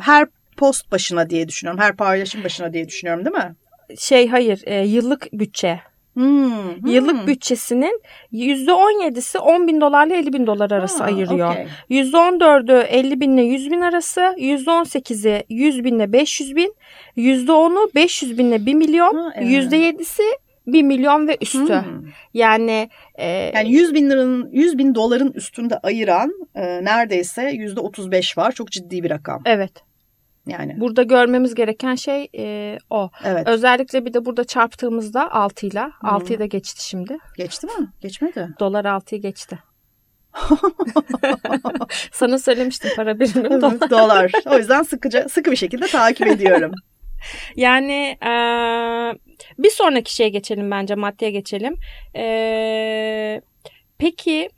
[0.00, 0.26] her
[0.58, 1.80] post başına diye düşünüyorum.
[1.82, 3.54] Her paylaşım başına diye düşünüyorum değil mi?
[3.98, 5.80] şey hayır e, yıllık bütçe.
[6.14, 6.86] Hmm, hmm.
[6.90, 11.50] Yıllık bütçesinin %17'si 10 bin dolarla 50 bin dolar arası Ha, ayırıyor.
[11.52, 11.66] okey.
[11.90, 16.74] %14'ü 50 bin ile 100 bin arası, %18'i 100 bin ile 500 bin,
[17.16, 19.72] %10'u 500 bin ile 1 milyon, Ha, evet.
[19.72, 20.22] %7'si
[20.66, 21.68] 1 milyon ve üstü.
[21.68, 22.02] Hmm.
[22.34, 28.38] Yani, e, Yani 100 bin liranın 100 bin doların üstünde ayıran e, neredeyse yüzde 35
[28.38, 28.52] var.
[28.52, 29.42] Çok ciddi bir rakam.
[29.46, 29.72] evet
[30.48, 33.10] Yani burada görmemiz gereken şey e, o.
[33.24, 33.48] evet.
[33.48, 36.06] Özellikle bir de burada çarptığımızda 6 ile Hı.
[36.06, 37.18] 6'yı da geçti şimdi.
[37.36, 37.72] Geçti mi?
[38.00, 38.48] Geçmedi.
[38.60, 39.58] Dolar 6'yı geçti.
[42.12, 43.72] Sana söylemiştim para birimim dolar.
[43.80, 44.32] Evet, dolar.
[44.46, 46.72] O yüzden sıkıca sıkı bir şekilde takip ediyorum.
[47.56, 49.14] Yani eee,
[49.58, 51.76] bir sonraki şeye geçelim bence maddeye geçelim.
[52.14, 53.40] Eee,
[53.98, 54.48] peki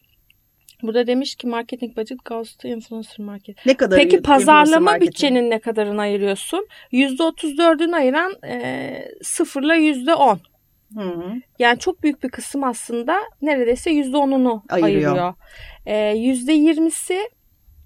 [0.82, 3.66] Burada demiş ki marketing budget goes to influencer market.
[3.66, 6.66] Ne kadar Peki pazarlama bütçenin ne kadarını ayırıyorsun?
[6.92, 10.38] %34'ünü ayıran e, sıfırla %10.
[10.94, 11.32] Hı hı.
[11.58, 15.06] Yani çok büyük bir kısım aslında neredeyse %10'unu Ayırıyor.
[15.06, 15.34] ayırıyor.
[15.86, 17.20] Ee, %20'si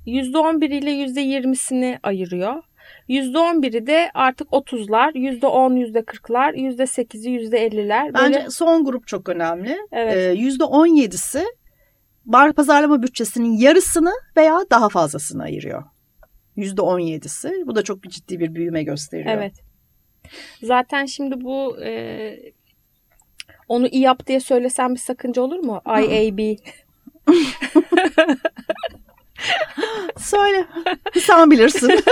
[0.07, 2.63] %11 ile %20'sini ayırıyor.
[3.09, 8.15] %11'i de artık 30'lar, %10, %40'lar, %8'i, %50'ler.
[8.15, 9.79] Böyle, Bence son grup çok önemli.
[9.93, 10.17] Evet.
[10.17, 11.45] Ee, %17'si
[12.25, 15.85] bar pazarlama bütçesinin yarısını veya daha fazlasını ayırıyor.
[16.57, 17.67] %17'si.
[17.67, 19.31] Bu da çok ciddi bir büyüme gösteriyor.
[19.37, 19.55] evet.
[20.63, 22.37] Zaten şimdi bu e,
[23.69, 25.83] onu iyi yap diye söylesem bir sakınca olur mu?
[25.87, 26.59] IAB.
[30.19, 30.67] Söyle.
[31.21, 31.91] Sen bilirsin.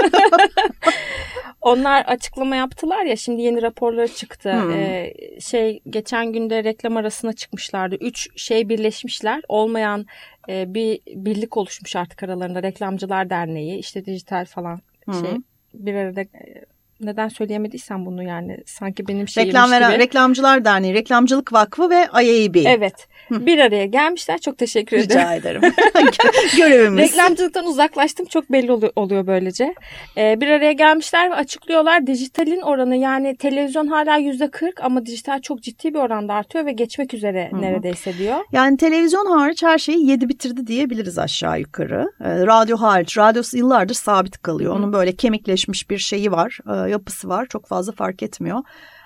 [1.60, 4.52] Onlar açıklama yaptılar ya şimdi yeni raporları çıktı.
[4.52, 4.70] Hmm.
[4.70, 7.94] Ee, şey geçen günde reklam arasına çıkmışlardı.
[7.94, 9.42] Üç şey birleşmişler.
[9.48, 10.06] Olmayan
[10.48, 12.62] e, bir birlik oluşmuş artık aralarında.
[12.62, 15.36] Reklamcılar Derneği, işte dijital falan şey
[15.74, 16.64] bir arada e,
[17.02, 20.02] neden söyleyemediysen bunu yani sanki benim şeyimmiş Reklam veren gibi.
[20.02, 22.56] Reklamcılar Derneği, Reklamcılık Vakfı ve IAB.
[22.66, 23.08] Evet.
[23.30, 24.38] Bir araya gelmişler.
[24.38, 25.20] Çok teşekkür ederim.
[25.20, 25.62] Rica ederim.
[26.56, 27.10] Görevimiz.
[27.12, 29.74] Reklamcılıktan uzaklaştım çok belli olu- oluyor böylece.
[30.16, 35.40] Ee, bir araya gelmişler ve açıklıyorlar dijitalin oranı yani televizyon hala yüzde 40 ama dijital
[35.40, 37.60] çok ciddi bir oranda artıyor ve geçmek üzere Hı hı.
[37.62, 38.36] neredeyse diyor.
[38.52, 42.12] Yani televizyon hariç her şeyi yedi bitirdi diyebiliriz aşağı yukarı.
[42.20, 43.18] Ee, radyo hariç.
[43.18, 44.76] Radyosu yıllardır sabit kalıyor.
[44.76, 47.46] Onun böyle kemikleşmiş bir şeyi var, e, yapısı var.
[47.46, 48.58] Çok fazla fark etmiyor.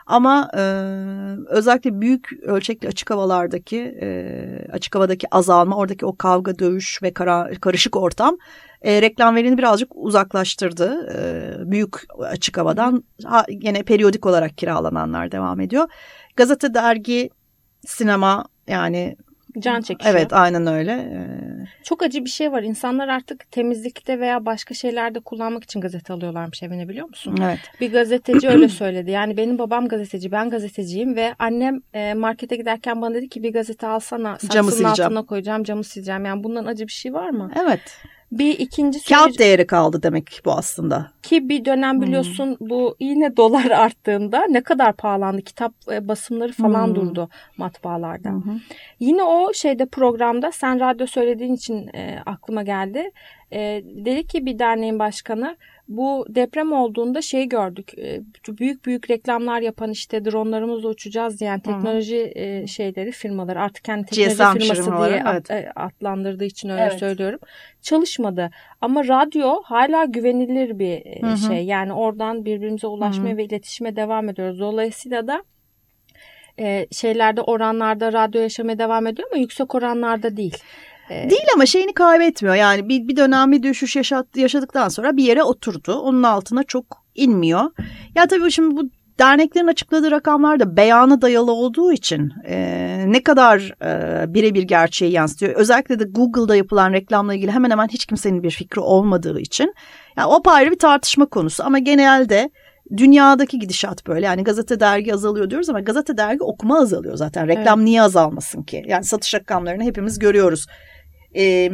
[0.07, 0.61] Ama e,
[1.49, 7.51] özellikle büyük ölçekli açık havalardaki e, açık havadaki azalma, oradaki o kavga, dövüş ve kara,
[7.61, 8.37] karışık ortam
[8.83, 11.09] e, reklam verini birazcık uzaklaştırdı.
[11.17, 15.89] E, büyük açık havadan ha, yine periyodik olarak kiralananlar devam ediyor.
[16.37, 17.31] Gazete, dergi,
[17.87, 19.17] sinema yani
[19.59, 20.17] Can çekişiyor.
[20.17, 20.93] Evet aynen öyle.
[20.93, 22.63] Ee, Çok acı bir şey var.
[22.63, 27.37] İnsanlar artık temizlikte veya başka şeylerde kullanmak için gazete alıyorlarmış evine biliyor musun?
[27.43, 27.59] Evet.
[27.81, 29.11] Bir gazeteci öyle söyledi.
[29.11, 33.53] Yani benim babam gazeteci, ben gazeteciyim ve annem e, markete giderken bana dedi ki bir
[33.53, 34.39] gazete alsana.
[34.51, 35.13] Camı sileceğim.
[35.13, 36.25] altına koyacağım, camı sileceğim.
[36.25, 37.51] Yani bundan acı bir şey var mı?
[37.61, 37.99] Evet.
[38.33, 41.11] Bir ikinci Kağıt söyleyeceğim değeri kaldı demek bu aslında.
[41.23, 45.43] ki bir dönem biliyorsun bu yine dolar arttığında ne kadar pahalandı.
[45.43, 46.95] Kitap e, basımları falan Hmm.
[46.95, 48.31] durdu matbaalarda.
[49.01, 53.11] Yine o şeyde programda sen radyo söylediğin için e, aklıma geldi.
[53.53, 55.57] E, dedi ki bir derneğin başkanı
[55.89, 57.99] bu deprem olduğunda şey gördük.
[57.99, 64.07] E, büyük büyük reklamlar yapan işte dronlarımızla uçacağız diyen teknoloji e, şeyleri firmaları artık kendi
[64.07, 65.51] teknoloji GSM firması diye evet.
[65.51, 66.99] ad- e, adlandırdığı için öyle Evet.
[66.99, 67.39] söylüyorum.
[67.83, 68.51] Çalışmadı.
[68.81, 71.37] Ama radyo hala güvenilir bir e, Hı hı.
[71.37, 71.65] şey.
[71.65, 74.61] Yani oradan birbirimize ulaşmaya ve iletişime devam ediyoruz.
[74.61, 75.43] Dolayısıyla da
[76.93, 80.57] şeylerde oranlarda radyo yaşamaya devam ediyor ama yüksek oranlarda değil.
[81.11, 82.55] E, Değil ama şeyini kaybetmiyor.
[82.55, 85.95] Yani bir, bir dönem bir düşüş yaşat, yaşadıktan sonra bir yere oturdu.
[85.95, 87.71] Onun altına çok inmiyor.
[88.15, 93.75] Ya tabii şimdi bu derneklerin açıkladığı rakamlar da beyana dayalı olduğu için e, ne kadar
[93.83, 95.55] e, birebir gerçeği yansıtıyor.
[95.55, 99.75] Özellikle de Google'da yapılan reklamla ilgili hemen hemen hiç kimsenin bir fikri olmadığı için.
[100.17, 102.51] Yani o ayrı bir tartışma konusu ama genelde
[102.97, 104.27] dünyadaki gidişat böyle.
[104.27, 107.49] Yani gazete dergi azalıyor diyoruz ama gazete dergi okuma azalıyor zaten.
[107.49, 108.83] Reklam niye azalmasın ki?
[108.87, 110.67] Yani satış rakamlarını hepimiz görüyoruz.
[111.37, 111.71] Ee,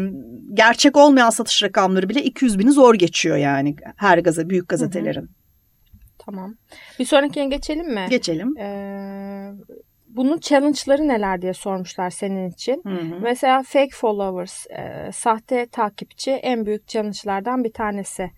[0.54, 5.30] gerçek olmayan satış rakamları bile 200 bini zor geçiyor yani her gazete büyük gazetelerin.
[6.18, 6.54] Tamam.
[6.98, 8.06] Bir sonrakine geçelim mi?
[8.10, 8.56] Geçelim.
[8.58, 9.52] Ee,
[10.08, 12.82] bunun challenge'ları neler diye sormuşlar senin için.
[12.86, 13.20] Hı hı.
[13.22, 18.30] Mesela fake followers, e, sahte takipçi en büyük challenge'lardan bir tanesi.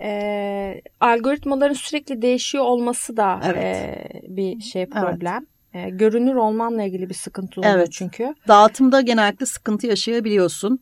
[0.00, 3.56] E, algoritmaların sürekli değişiyor olması da Evet.
[3.64, 5.46] e, bir şey problem.
[5.78, 7.92] E, görünür olmanla ilgili bir sıkıntı oluyor Evet.
[7.92, 8.34] çünkü.
[8.48, 10.80] Dağıtımda genellikle sıkıntı yaşayabiliyorsun.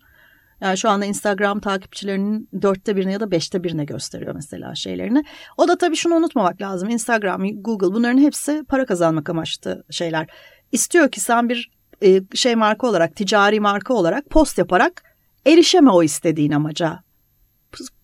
[0.60, 5.24] Yani şu anda Instagram takipçilerinin dörtte birine ya da beşte birine gösteriyor mesela şeylerini.
[5.56, 6.88] O da tabii şunu unutmamak lazım.
[6.88, 10.26] Instagram, Google bunların hepsi para kazanmak amaçlı şeyler.
[10.72, 11.70] İstiyor ki sen bir
[12.02, 15.02] e, şey marka olarak, ticari marka olarak post yaparak
[15.46, 17.00] erişeme o istediğin amaca.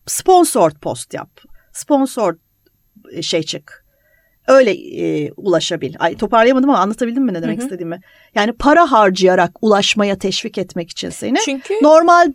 [0.07, 1.31] Sponsored post yap.
[1.73, 2.39] Sponsored
[3.23, 3.82] şey çık.
[4.49, 5.95] Öyle e, ulaşabil.
[5.99, 7.65] Ay toparlayamadım ama anlatabildim mi ne demek Hı hı.
[7.65, 8.01] istediğimi?
[8.35, 12.33] Yani para harcayarak ulaşmaya teşvik etmek için seni Çünkü normal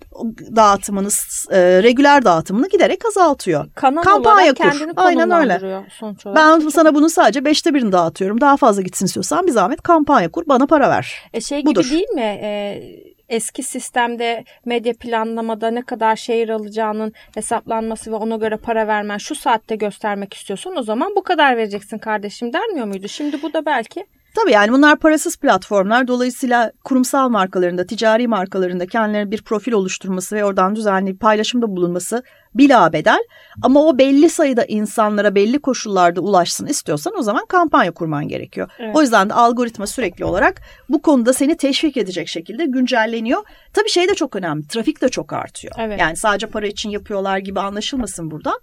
[0.55, 1.07] dağıtımını,
[1.51, 3.65] e, regüler dağıtımını giderek azaltıyor.
[3.75, 4.57] kanal kampanya kur.
[4.63, 5.83] kendini Aynen öyle.
[5.99, 6.61] sonuç olarak.
[6.63, 8.41] Ben sana bunun sadece beşte birini dağıtıyorum.
[8.41, 11.15] Daha fazla gitsin istiyorsan bir zahmet kampanya kur bana para ver.
[11.33, 11.83] E şey Budur.
[11.83, 12.39] gibi değil mi?
[12.41, 12.81] E,
[13.29, 19.35] eski sistemde medya planlamada ne kadar şehir alacağının hesaplanması ve ona göre para vermen şu
[19.35, 23.07] saatte göstermek istiyorsan o zaman bu kadar vereceksin kardeşim denmiyor muydu?
[23.07, 24.05] Şimdi bu da belki
[24.37, 26.07] Tabii yani bunlar parasız platformlar.
[26.07, 32.23] Dolayısıyla kurumsal markalarında, ticari markalarında kendilerine bir profil oluşturması ve oradan düzenli paylaşımda bulunması
[32.55, 33.19] bila bedel.
[33.61, 38.69] Ama o belli sayıda insanlara belli koşullarda ulaşsın istiyorsan o zaman kampanya kurman gerekiyor.
[38.79, 38.95] Evet.
[38.95, 43.43] O yüzden de algoritma sürekli olarak bu konuda seni teşvik edecek şekilde güncelleniyor.
[43.73, 44.67] Tabii şey de çok önemli.
[44.67, 45.73] Trafik de çok artıyor.
[45.77, 45.99] Evet.
[45.99, 48.53] Yani sadece para için yapıyorlar gibi anlaşılmasın burada.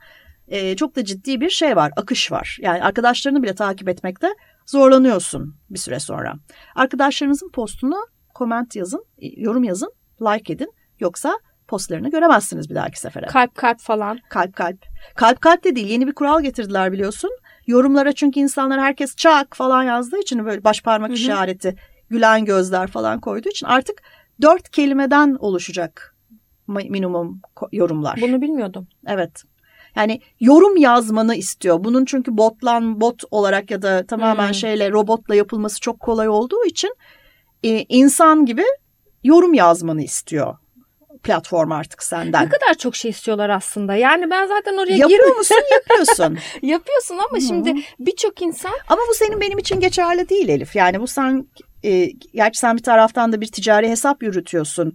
[0.49, 2.59] Ee, çok da ciddi bir şey var, akış var.
[2.61, 4.29] Yani arkadaşlarını bile takip etmekte
[4.66, 6.35] zorlanıyorsun bir süre sonra.
[6.74, 8.07] Arkadaşlarınızın postunu
[8.38, 9.05] comment yazın,
[9.37, 10.72] yorum yazın, like edin.
[11.00, 13.27] Yoksa postlarını göremezsiniz bir dahaki sefere.
[13.27, 14.18] Kalp kalp falan.
[14.29, 14.87] Kalp kalp.
[15.14, 17.31] Kalp kalp de değil yeni bir kural getirdiler biliyorsun.
[17.66, 21.16] Yorumlara çünkü insanlar herkes çak falan yazdığı için böyle baş parmak Hı hı.
[21.16, 21.77] işareti,
[22.11, 24.03] gülen gözler falan koyduğu için artık
[24.42, 26.16] dört kelimeden oluşacak
[26.66, 27.40] mi- minimum
[27.72, 28.18] yorumlar.
[28.20, 28.88] Bunu bilmiyordum.
[29.07, 29.42] Evet.
[29.96, 31.85] Yani yorum yazmanı istiyor.
[31.85, 34.54] Bunun çünkü botlan bot olarak ya da tamamen Hmm.
[34.54, 36.94] şeyle robotla yapılması çok kolay olduğu için
[37.64, 38.64] e, insan gibi
[39.24, 40.57] yorum yazmanı istiyor
[41.22, 42.48] platform artık Ne senden.
[42.48, 43.94] kadar çok şey istiyorlar aslında.
[43.94, 45.38] Yani ben zaten oraya Yapıyor girmiyorum.
[45.38, 45.57] musun?
[45.72, 46.38] Yapıyorsun.
[46.62, 47.40] Yapıyorsun ama Hı.
[47.40, 50.76] şimdi birçok insan Ama bu senin benim için geçerli değil Elif.
[50.76, 51.46] Yani bu sen
[51.85, 54.92] e, gerçi sen bir taraftan da bir ticari hesap yürütüyorsun.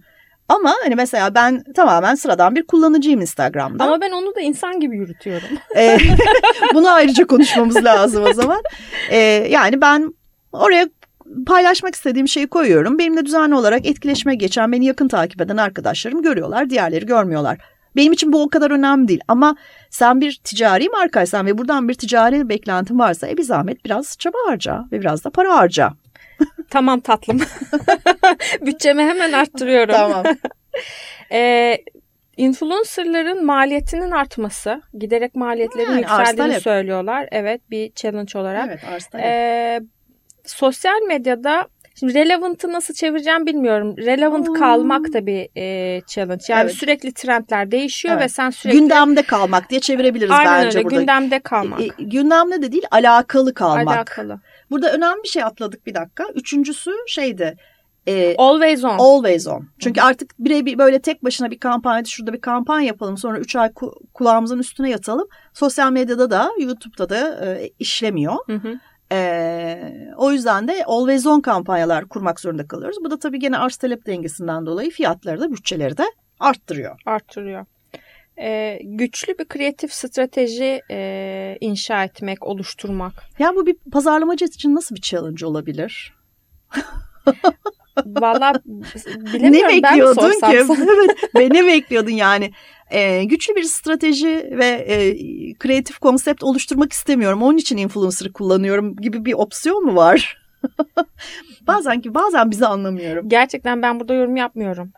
[0.50, 3.84] Ama hani mesela ben tamamen sıradan bir kullanıcıyım Instagram'da.
[3.84, 5.48] ama ben onu da insan gibi yürütüyorum.
[5.76, 5.98] E,
[6.74, 8.62] bunu ayrıca konuşmamız lazım o zaman.
[9.10, 9.16] E,
[9.50, 10.14] yani ben
[10.52, 10.88] oraya
[11.46, 12.98] paylaşmak istediğim şeyi koyuyorum.
[12.98, 17.58] Benimle düzenli olarak etkileşime geçen, beni yakın takip eden arkadaşlarım görüyorlar, diğerleri görmüyorlar.
[17.96, 19.56] Benim için bu o kadar önemli değil ama
[19.90, 24.38] sen bir ticari markaysan ve buradan bir ticari beklentin varsa e bir zahmet biraz çaba
[24.46, 25.92] harca ve biraz da para harca.
[26.70, 27.40] Tamam tatlım.
[28.66, 29.94] Bütçemi hemen arttırıyorum.
[29.94, 30.24] Tamam.
[31.32, 31.78] Ee,
[32.36, 37.28] influencerların maliyetinin artması, giderek maliyetlerin Yani arz yükseldiğini söylüyorlar.
[37.32, 38.68] Evet, bir challenge olarak.
[38.68, 39.22] evet arslan.
[39.22, 39.80] Ee,
[40.46, 41.68] sosyal medyada
[42.00, 43.96] şimdi relevant'ı nasıl çevireceğim bilmiyorum.
[43.98, 44.54] Relevant Hmm.
[44.54, 46.44] kalmak da bir e, challenge.
[46.48, 46.74] Yani Evet.
[46.74, 48.24] sürekli trendler değişiyor Evet.
[48.24, 51.00] ve sen sürekli Gündemde kalmak diye çevirebiliriz Aynen bence öyle burada.
[51.00, 51.80] gündemde kalmak.
[51.80, 53.96] E, gündemde de değil alakalı kalmak.
[53.96, 54.40] alakalı.
[54.70, 56.24] Burada önemli bir şey atladık bir dakika.
[56.34, 57.56] Üçüncüsü şeydi.
[58.06, 58.98] E, Always on.
[58.98, 59.68] Always on.
[59.78, 63.68] Çünkü artık birebir böyle tek başına bir kampanya, şurada bir kampanya yapalım sonra 3 ay
[63.68, 65.28] ku- kulağımızın üstüne yatalım.
[65.54, 68.34] Sosyal medyada da YouTube'da da e, işlemiyor.
[68.46, 68.80] Hı hı.
[69.12, 72.96] E, o yüzden de always on kampanyalar kurmak zorunda kalıyoruz.
[73.04, 76.04] Bu da tabii gene arz talep dengesinden dolayı fiyatları da bütçeleri de
[76.40, 77.00] arttırıyor.
[77.06, 77.66] Arttırıyor.
[78.40, 83.12] Ee, güçlü bir kreatif strateji e, inşa etmek, oluşturmak.
[83.38, 86.14] Ya bu bir pazarlamacı için nasıl bir challenge olabilir?
[88.06, 90.64] Valla ne bilemiyorum ben mi bekliyordun sorsam ki?
[90.66, 90.92] sana?
[90.94, 92.50] evet, ve ne bekliyordun yani?
[92.90, 95.14] Ee, güçlü bir strateji ve e,
[95.54, 97.42] kreatif konsept oluşturmak istemiyorum.
[97.42, 100.40] Onun için influencer kullanıyorum gibi bir opsiyon mu var?
[101.66, 103.28] bazen ki bazen bizi anlamıyorum.
[103.28, 104.92] Gerçekten ben burada yorum yapmıyorum.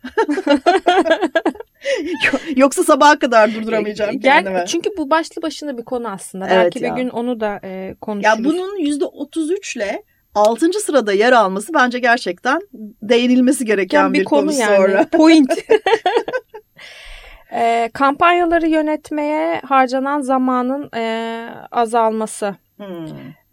[2.57, 4.67] Yoksa sabaha kadar durduramayacağım Gel- kendimi.
[4.67, 6.47] çünkü bu başlı başına bir konu aslında.
[6.49, 6.97] Evet Belki ya.
[6.97, 8.39] bir gün onu da e, konuşuruz.
[8.39, 10.03] Ya bunun yüzde 33 ile
[10.35, 10.73] 6.
[10.73, 12.61] sırada yer alması bence gerçekten
[13.03, 14.77] değinilmesi gereken Yani bir, konu, yani.
[14.77, 15.07] sonra.
[15.13, 15.53] Point.
[17.55, 23.07] E, kampanyaları yönetmeye harcanan zamanın e, azalması, Hmm.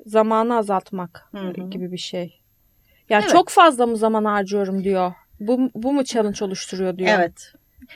[0.05, 1.69] zamanı azaltmak hı.
[1.69, 2.39] gibi bir şey.
[3.09, 3.31] Yani Evet.
[3.31, 5.11] çok fazla mı zaman harcıyorum diyor.
[5.39, 7.09] Bu, bu mu challenge oluşturuyor diyor.
[7.19, 7.53] Evet.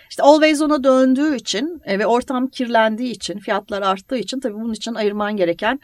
[0.09, 4.73] İşte always on'a döndüğü için e, ve ortam kirlendiği için, fiyatlar arttığı için tabii bunun
[4.73, 5.79] için ayırman gereken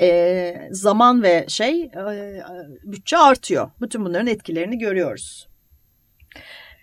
[0.00, 2.42] e, zaman ve şey e,
[2.84, 3.70] bütçe artıyor.
[3.80, 5.48] Bütün bunların etkilerini görüyoruz.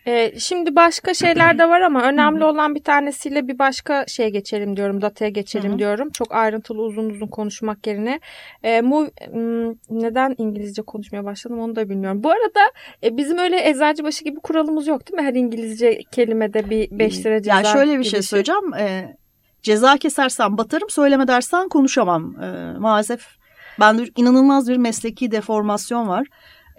[0.08, 4.78] E, şimdi başka şeyler de var ama önemli olan bir tanesiyle bir başka şeye geçelim
[4.78, 5.02] diyorum.
[5.02, 6.10] Dataya geçelim diyorum.
[6.10, 8.20] Çok ayrıntılı uzun uzun konuşmak yerine.
[8.64, 12.24] E, mu, m, neden İngilizce konuşmaya başladım onu da bilmiyorum.
[12.24, 12.72] Bu arada
[13.04, 15.28] e, bizim öyle eczacıbaşı gibi kuralımız yok değil mi?
[15.28, 18.74] Her İngilizce kelimede bir 5 lira ceza Yani şöyle bir şey söyleyeceğim.
[18.74, 19.18] E,
[19.62, 22.36] ceza kesersen batarım, söyleme dersen konuşamam.
[22.44, 23.28] E, maalesef
[23.80, 26.28] bende inanılmaz bir mesleki deformasyon var.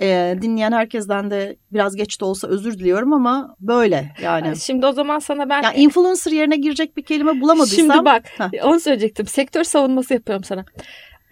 [0.03, 4.57] E, dinleyen herkesten de biraz geç de olsa özür diliyorum ama böyle yani.
[4.57, 7.87] Şimdi o zaman sana ben Yani influencer yerine girecek bir kelime bulamadıysam.
[7.87, 8.65] Şimdi bak Heh.
[8.65, 9.27] onu söyleyecektim.
[9.27, 10.65] Sektör savunması yapıyorum sana.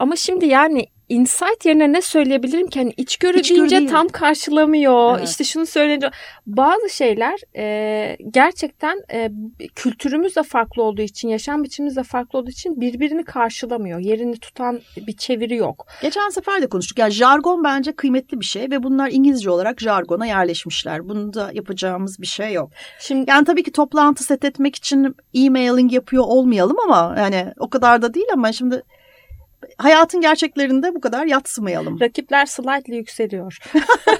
[0.00, 2.78] Ama şimdi yani insight yerine ne söyleyebilirim ki?
[2.78, 3.90] Hani içgörü, İçgörü deyince değil.
[3.90, 5.18] tam karşılamıyor.
[5.18, 5.28] Evet.
[5.28, 6.10] İşte şunu söyleyince
[6.46, 9.30] bazı şeyler e, gerçekten e,
[9.74, 13.98] kültürümüz de farklı olduğu için, yaşam biçimimiz de farklı olduğu için birbirini karşılamıyor.
[13.98, 15.86] Yerini tutan bir çeviri yok.
[16.02, 16.98] Geçen sefer de konuştuk.
[16.98, 21.08] Yani jargon bence kıymetli bir şey ve bunlar İngilizce olarak jargona yerleşmişler.
[21.08, 22.70] Bunda yapacağımız bir şey yok.
[23.00, 28.02] Şimdi Yani tabii ki toplantı set etmek için e-mailing yapıyor olmayalım ama yani o kadar
[28.02, 28.82] da değil ama şimdi
[29.78, 32.00] hayatın gerçeklerinde bu kadar yatsımayalım.
[32.00, 33.58] Rakipler slightly yükseliyor.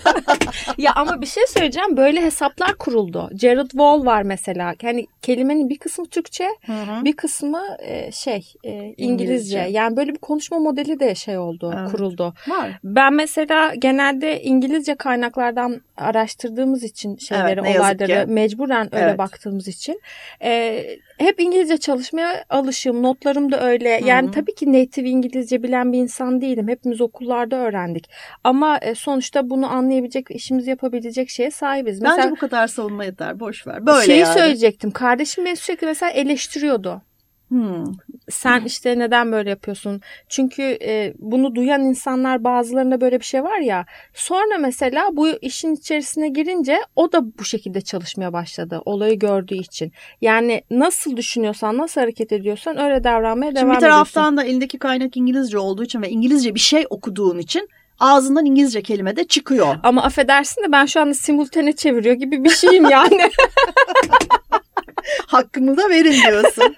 [0.79, 1.97] ya ama bir şey söyleyeceğim.
[1.97, 3.31] Böyle hesaplar kuruldu.
[3.41, 4.75] Jared Wall var mesela.
[4.83, 7.05] Yani kelimenin bir kısmı Türkçe, Hı-hı.
[7.05, 9.05] bir kısmı e, şey e, İngilizce.
[9.05, 9.59] İngilizce.
[9.59, 11.91] Yani böyle bir konuşma modeli de şey oldu, Evet.
[11.91, 12.35] kuruldu.
[12.49, 12.71] Var.
[12.85, 19.19] Ben mesela genelde İngilizce kaynaklardan araştırdığımız için şeyleri, yazık olayları mecburen öyle Evet.
[19.19, 20.01] baktığımız için
[20.43, 20.85] e,
[21.19, 23.03] hep İngilizce çalışmaya alışığım.
[23.03, 24.01] Notlarım da öyle.
[24.05, 24.35] Yani Hı hı.
[24.35, 26.69] tabii ki native İngilizce bilen bir insan değilim.
[26.69, 28.11] Hepimiz okullarda öğrendik.
[28.45, 32.03] Ama e, sonuçta bunu anlayabilecek, işimizi yapabilecek şeye sahibiz.
[32.03, 33.41] Bence Mesela bu kadar savunma yeter.
[33.41, 33.87] Boş ver.
[33.87, 34.39] Böyle şeyi yani.
[34.39, 34.91] söyleyecektim.
[34.91, 37.03] Kardeşim beni sürekli mesela eleştiriyordu.
[37.49, 37.85] Hmm.
[38.31, 40.01] Sen işte neden böyle yapıyorsun?
[40.29, 43.87] Çünkü e, bunu duyan insanlar bazılarında böyle bir şey var ya.
[44.15, 48.83] Sonra mesela bu işin içerisine girince o da bu şekilde çalışmaya başladı.
[48.85, 49.93] Olayı gördüğü için.
[50.21, 53.81] Yani nasıl düşünüyorsan, nasıl hareket ediyorsan öyle davranmaya devam Şimdi bir ediyorsun.
[53.81, 57.69] taraftan da elindeki kaynak İngilizce olduğu için ve İngilizce bir şey okuduğun için
[58.01, 59.77] ağzından İngilizce kelime de çıkıyor.
[59.83, 63.31] Ama affedersin de ben şu anda simultane çeviriyor gibi bir şeyim yani.
[65.27, 66.77] Hakkımı da verin diyorsun.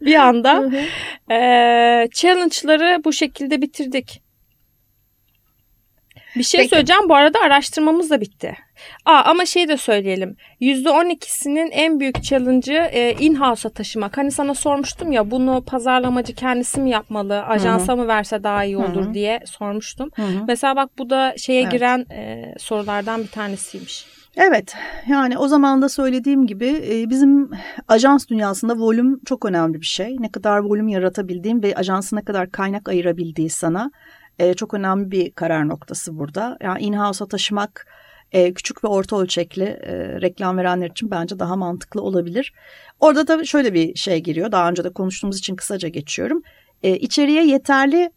[0.00, 0.54] bir anda.
[0.54, 0.76] Hı hı.
[1.34, 4.25] Ee, challenge'ları bu şekilde bitirdik.
[6.36, 6.70] Bir şey Peki.
[6.70, 7.08] söyleyeceğim.
[7.08, 8.56] Bu arada araştırmamız da bitti.
[9.04, 10.36] Aa, ama şey de söyleyelim.
[10.60, 14.18] %12'sinin en büyük challenge'ı e, in-house'a taşımak.
[14.18, 19.04] Hani sana sormuştum ya bunu pazarlamacı kendisi mi yapmalı, ajansa mı verse daha iyi olur
[19.04, 19.14] Hı hı.
[19.14, 20.10] diye sormuştum.
[20.16, 20.44] Hı hı.
[20.48, 21.72] Mesela bak bu da şeye Evet.
[21.72, 24.06] giren e, sorulardan bir tanesiymiş.
[24.36, 24.76] Evet
[25.08, 27.50] yani o zaman da söylediğim gibi e, bizim
[27.88, 30.16] ajans dünyasında volüm çok önemli bir şey.
[30.20, 33.90] Ne kadar volüm yaratabildiğin ve ajansın ne kadar kaynak ayırabildiği sana
[34.38, 36.56] e, çok önemli bir karar noktası burada.
[36.62, 37.86] Yani in-house'a taşımak
[38.32, 42.52] e, küçük ve orta ölçekli e, reklam verenler için bence daha mantıklı olabilir.
[43.00, 44.52] Orada da şöyle bir şey giriyor.
[44.52, 46.42] Daha önce de konuştuğumuz için kısaca geçiyorum.
[46.82, 48.10] E, içeriye yeterli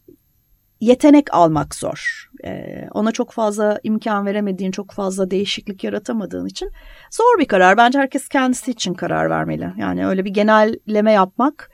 [0.80, 2.30] yetenek almak zor.
[2.44, 6.70] Ee, ona çok fazla imkan veremediğin, çok fazla değişiklik yaratamadığın için
[7.10, 7.76] zor bir karar.
[7.76, 9.72] Bence herkes kendisi için karar vermeli.
[9.76, 11.70] Yani öyle bir genelleme yapmak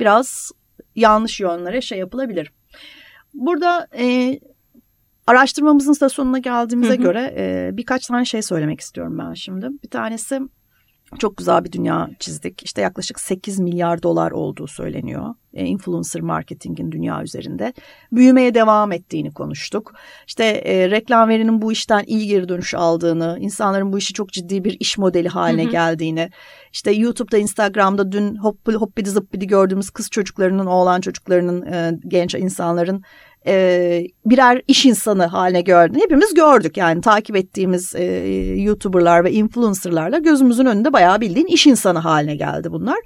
[0.00, 0.50] biraz
[0.96, 2.52] yanlış yönlere şey yapılabilir.
[3.34, 4.38] Burada e,
[5.26, 9.68] araştırmamızın da sonuna geldiğimize göre e, birkaç tane şey söylemek istiyorum ben şimdi.
[9.82, 10.40] Bir tanesi
[11.18, 12.62] çok güzel bir dünya çizdik.
[12.62, 15.34] İşte yaklaşık 8 milyar dolar olduğu söyleniyor.
[15.54, 17.72] E, influencer marketingin dünya üzerinde.
[18.12, 19.94] Büyümeye devam ettiğini konuştuk.
[20.26, 24.64] İşte e, reklam verinin bu işten iyi geri dönüş aldığını, insanların bu işi çok ciddi
[24.64, 25.70] bir iş modeli haline Hı hı.
[25.70, 26.30] geldiğini.
[26.72, 33.02] İşte YouTube'da, Instagram'da dün hoppidi hoppidi zıppidi gördüğümüz kız çocuklarının, oğlan çocuklarının, e, genç insanların
[33.46, 36.76] e, birer iş insanı haline gördüğünü hepimiz gördük.
[36.76, 38.04] Yani takip ettiğimiz e,
[38.56, 42.98] YouTuber'lar ve influencer'larla gözümüzün önünde bayağı bildiğin iş insanı haline geldi bunlar.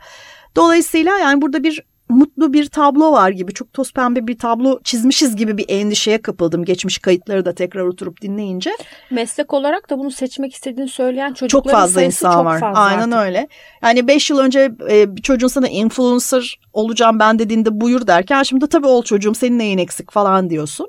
[0.57, 5.37] Dolayısıyla yani burada bir mutlu bir tablo var gibi çok toz pembe bir tablo çizmişiz
[5.37, 8.71] gibi bir endişeye kapıldım geçmiş kayıtları da tekrar oturup dinleyince.
[9.11, 12.61] Meslek olarak da bunu seçmek istediğini söyleyen Çok çocukların fazla sayısı insan çok var.
[12.61, 13.27] fazla Aynen artık.
[13.27, 13.49] öyle.
[13.83, 18.66] Yani 5 yıl önce e, bir çocuğun sana influencer olacağım ben dediğinde buyur derken şimdi
[18.66, 20.88] tabii ol çocuğum senin neyin eksik falan diyorsun.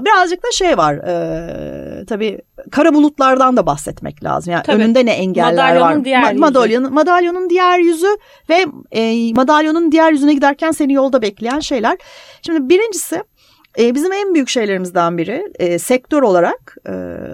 [0.00, 2.38] Birazcık da şey var e, tabii
[2.70, 4.52] kara bulutlardan da bahsetmek lazım.
[4.52, 4.76] Yani Tabii.
[4.82, 6.04] önünde ne engeller Madalyonun var.
[6.04, 6.40] diğer yüzü.
[6.40, 8.18] Madalyonun, madalyonun diğer yüzü
[8.50, 11.98] ve e, madalyonun diğer yüzüne giderken seni yolda bekleyen şeyler.
[12.42, 13.22] Şimdi birincisi
[13.78, 16.92] e, bizim en büyük şeylerimizden biri e, sektör olarak e,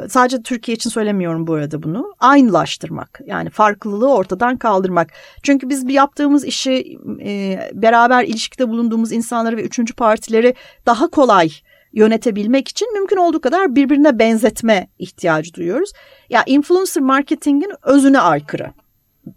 [0.08, 5.10] sadece Türkiye için söylemiyorum bu arada bunu aynılaştırmak yani farklılığı ortadan kaldırmak.
[5.42, 10.54] Çünkü biz bir yaptığımız işi e, beraber ilişkide bulunduğumuz insanları ve üçüncü partileri
[10.86, 11.50] daha kolay
[11.94, 15.92] yönetebilmek için mümkün olduğu kadar birbirine benzetme ihtiyacı duyuyoruz.
[16.30, 18.72] Ya influencer marketingin özüne aykırı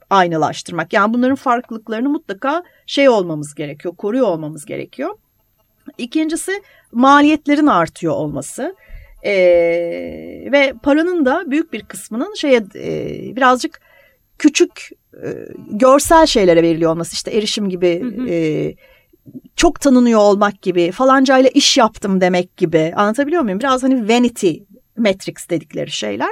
[0.10, 0.94] aynılaştırmak.
[0.94, 5.18] Yani bunların farklılıklarını mutlaka şey olmamız gerekiyor, koruyor olmamız gerekiyor.
[5.98, 6.52] İkincisi
[6.92, 8.76] maliyetlerin artıyor olması.
[9.24, 9.32] Ee,
[10.52, 13.82] ve paranın da büyük bir kısmının şeye e, birazcık
[14.38, 15.28] küçük e,
[15.72, 18.30] görsel şeylere veriliyor olması işte erişim gibi Hı hı.
[18.30, 18.76] e,
[19.56, 23.60] çok tanınıyor olmak gibi falancayla iş yaptım demek gibi anlatabiliyor muyum?
[23.60, 24.54] Biraz hani vanity
[24.98, 26.30] metrics dedikleri şeyler.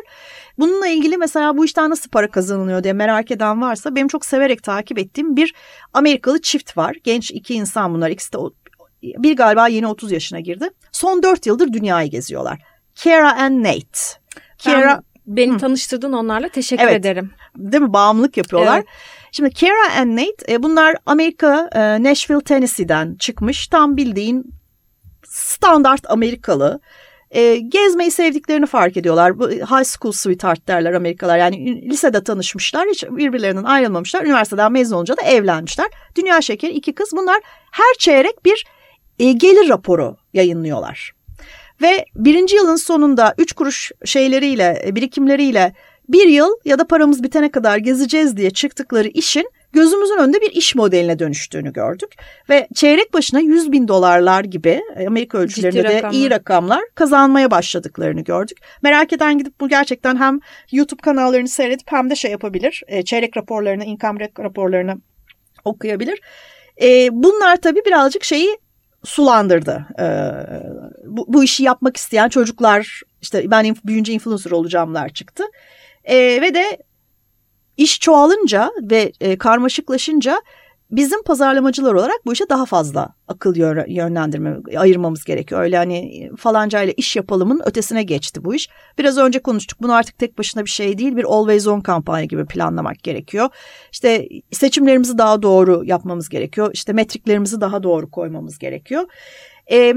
[0.59, 4.63] Bununla ilgili mesela bu işten nasıl para kazanılıyor diye merak eden varsa benim çok severek
[4.63, 5.53] takip ettiğim bir
[5.93, 6.95] Amerikalı çift var.
[7.03, 8.37] Genç iki insan bunlar ikisi de
[9.01, 10.69] bir galiba yeni 30 yaşına girdi.
[10.91, 12.59] Son 4 yıldır dünyayı geziyorlar.
[13.03, 13.99] Kara and Nate.
[14.63, 15.03] Kara Ben,
[15.37, 15.57] beni Hı.
[15.57, 16.95] tanıştırdın onlarla teşekkür Evet.
[16.95, 17.31] ederim.
[17.57, 18.75] değil mi bağımlılık yapıyorlar.
[18.77, 18.85] Evet.
[19.35, 23.67] Şimdi Kara and Nate e, bunlar Amerika e, Nashville Tennessee'den çıkmış.
[23.67, 24.53] Tam bildiğin
[25.27, 26.79] standart Amerikalı.
[27.31, 29.39] E, gezmeyi sevdiklerini fark ediyorlar.
[29.39, 31.37] Bu high school sweetheart derler Amerikalılar.
[31.37, 32.87] Yani lisede tanışmışlar.
[32.89, 34.23] Hiç birbirlerinden ayrılmamışlar.
[34.25, 35.87] Üniversiteden mezun olunca da evlenmişler.
[36.15, 37.09] Dünya şekeri iki kız.
[37.11, 38.65] Bunlar her çeyrek bir
[39.19, 41.11] e, gelir raporu yayınlıyorlar.
[41.81, 45.73] Ve birinci yılın sonunda üç kuruş şeyleriyle, e, birikimleriyle
[46.09, 50.75] bir yıl ya da paramız bitene kadar gezeceğiz diye çıktıkları işin gözümüzün önünde bir iş
[50.75, 52.15] modeline dönüştüğünü gördük.
[52.49, 56.13] Ve çeyrek başına 100 bin dolarlar gibi e, Amerika ölçülerinde de rakamlar.
[56.13, 58.57] iyi rakamlar kazanmaya başladıklarını gördük.
[58.81, 60.39] Merak eden gidip bu gerçekten hem
[60.71, 62.83] YouTube kanallarını seyredip hem de şey yapabilir.
[62.87, 64.95] E, çeyrek raporlarını, income raporlarını
[65.65, 66.21] okuyabilir.
[66.81, 68.57] E, bunlar tabii birazcık şeyi
[69.03, 69.85] sulandırdı.
[71.05, 75.43] bu, bu işi yapmak isteyen çocuklar işte ben büyünce influencer olacağımlar çıktı.
[76.13, 76.77] Ve de
[77.77, 80.41] iş çoğalınca ve e, karmaşıklaşınca
[80.91, 83.55] bizim pazarlamacılar olarak bu işe daha fazla akıl
[83.87, 85.61] yönlendirme ayırmamız gerekiyor.
[85.61, 88.69] Öyle hani falanca ile iş yapalımın ötesine geçti bu iş.
[88.97, 89.81] Biraz önce konuştuk.
[89.81, 91.15] Bunu artık tek başına bir şey değil.
[91.15, 93.49] Bir always on kampanya gibi planlamak gerekiyor.
[93.91, 96.69] İşte seçimlerimizi daha doğru yapmamız gerekiyor.
[96.73, 99.03] İşte metriklerimizi daha doğru koymamız gerekiyor.
[99.71, 99.95] Ee,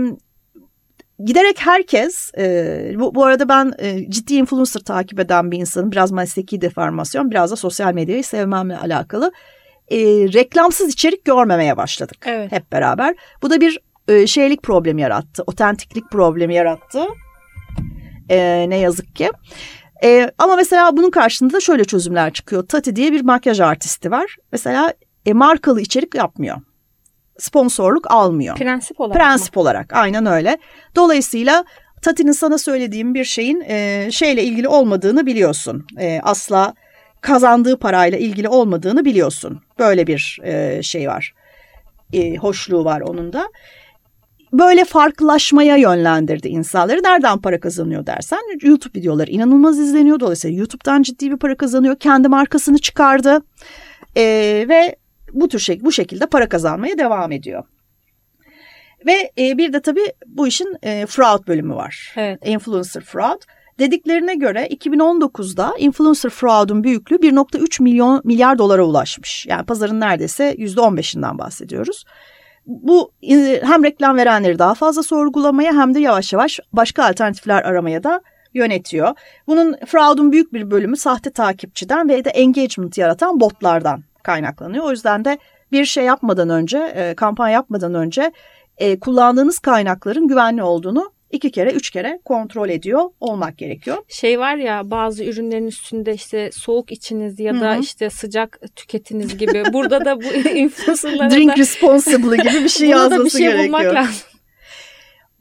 [1.24, 5.92] giderek herkes e, bu, bu arada ben e, ciddi influencer takip eden bir insanım.
[5.92, 9.32] Biraz mesleki deformasyon biraz da sosyal medyayı sevmemle alakalı.
[9.88, 9.98] E,
[10.32, 12.52] reklamsız içerik görmemeye başladık evet.
[12.52, 13.14] hep beraber.
[13.42, 15.42] Bu da bir e, şeylik problemi yarattı.
[15.46, 17.04] Otentiklik problemi yarattı.
[18.28, 19.30] E, ne yazık ki.
[20.04, 22.68] E, ama mesela bunun karşısında şöyle çözümler çıkıyor.
[22.68, 24.36] Tati diye bir makyaj artisti var.
[24.52, 24.94] Mesela
[25.26, 26.56] e, markalı içerik yapmıyor
[27.38, 28.56] sponsorluk almıyor.
[28.56, 29.62] Prensip olarak Prensip mı?
[29.62, 30.58] olarak aynen öyle.
[30.96, 31.64] Dolayısıyla
[32.02, 35.86] Tati'nin sana söylediğim bir şeyin e, şeyle ilgili olmadığını biliyorsun.
[35.98, 36.74] E, asla
[37.20, 39.60] kazandığı parayla ilgili olmadığını biliyorsun.
[39.78, 41.34] Böyle bir e, şey var.
[42.12, 43.48] E, hoşluğu var onun da.
[44.52, 47.02] Böyle farklılaşmaya yönlendirdi insanları.
[47.02, 50.20] Nereden para kazanıyor dersen YouTube videoları inanılmaz izleniyor.
[50.20, 51.96] Dolayısıyla YouTube'dan ciddi bir para kazanıyor.
[51.96, 53.42] Kendi markasını çıkardı.
[54.16, 54.22] E,
[54.68, 54.96] ve
[55.32, 57.64] bu tür şey, bu şekilde para kazanmaya devam ediyor.
[59.06, 62.14] Ve e, bir de tabii bu işin e, fraud bölümü var.
[62.16, 62.46] Evet.
[62.46, 63.42] Influencer fraud.
[63.78, 69.46] Dediklerine göre 2019'da influencer fraud'un büyüklüğü 1.3 milyon milyar dolara ulaşmış.
[69.46, 72.04] Yani pazarın neredeyse %15'inden bahsediyoruz.
[72.66, 78.04] Bu e, hem reklam verenleri daha fazla sorgulamaya hem de yavaş yavaş başka alternatifler aramaya
[78.04, 78.22] da
[78.54, 79.14] yönetiyor.
[79.46, 84.84] Bunun fraud'un büyük bir bölümü sahte takipçiden ve de engagement yaratan botlardan kaynaklanıyor.
[84.84, 85.38] O yüzden de
[85.72, 88.32] bir şey yapmadan önce, e, kampanya yapmadan önce
[88.78, 93.96] e, kullandığınız kaynakların güvenli olduğunu iki kere üç kere kontrol ediyor olmak gerekiyor.
[94.08, 97.80] Şey var ya bazı ürünlerin üstünde işte soğuk içiniz ya da Hı-hı.
[97.80, 99.64] işte sıcak tüketiniz gibi.
[99.72, 100.24] Burada da bu
[100.54, 101.56] influencerlara Drink da...
[101.56, 103.94] responsibly gibi bir şey yazması bir şey gerekiyor.
[103.94, 104.14] Lazım.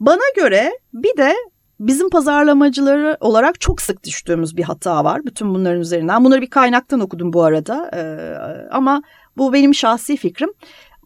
[0.00, 1.34] Bana göre bir de
[1.80, 5.24] bizim pazarlamacıları olarak çok sık düştüğümüz bir hata var.
[5.24, 6.24] Bütün bunların üzerinden.
[6.24, 7.90] Bunları bir kaynaktan okudum bu arada.
[7.94, 9.02] Ee, ama
[9.36, 10.52] bu benim şahsi fikrim.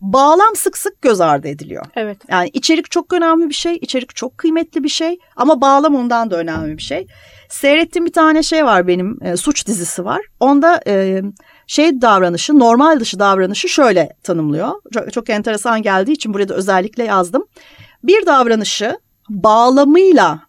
[0.00, 1.86] Bağlam sık sık göz ardı ediliyor.
[1.96, 2.18] Evet.
[2.28, 3.78] Yani içerik çok önemli bir şey.
[3.80, 5.18] içerik çok kıymetli bir şey.
[5.36, 7.06] Ama bağlam ondan da önemli bir şey.
[7.48, 9.18] Seyrettiğim bir tane şey var benim.
[9.22, 10.20] E, suç dizisi var.
[10.40, 11.22] Onda e,
[11.66, 14.70] şey davranışı, normal dışı davranışı şöyle tanımlıyor.
[14.94, 17.44] Çok, çok enteresan geldiği için buraya da özellikle yazdım.
[18.04, 18.98] Bir davranışı
[19.28, 20.40] bağlamıyla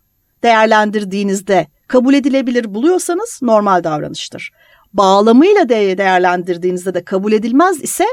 [0.44, 4.52] değerlendirdiğinizde kabul edilebilir buluyorsanız normal davranıştır.
[4.94, 8.06] Bağlamıyla de değerlendirdiğinizde de kabul edilmez ise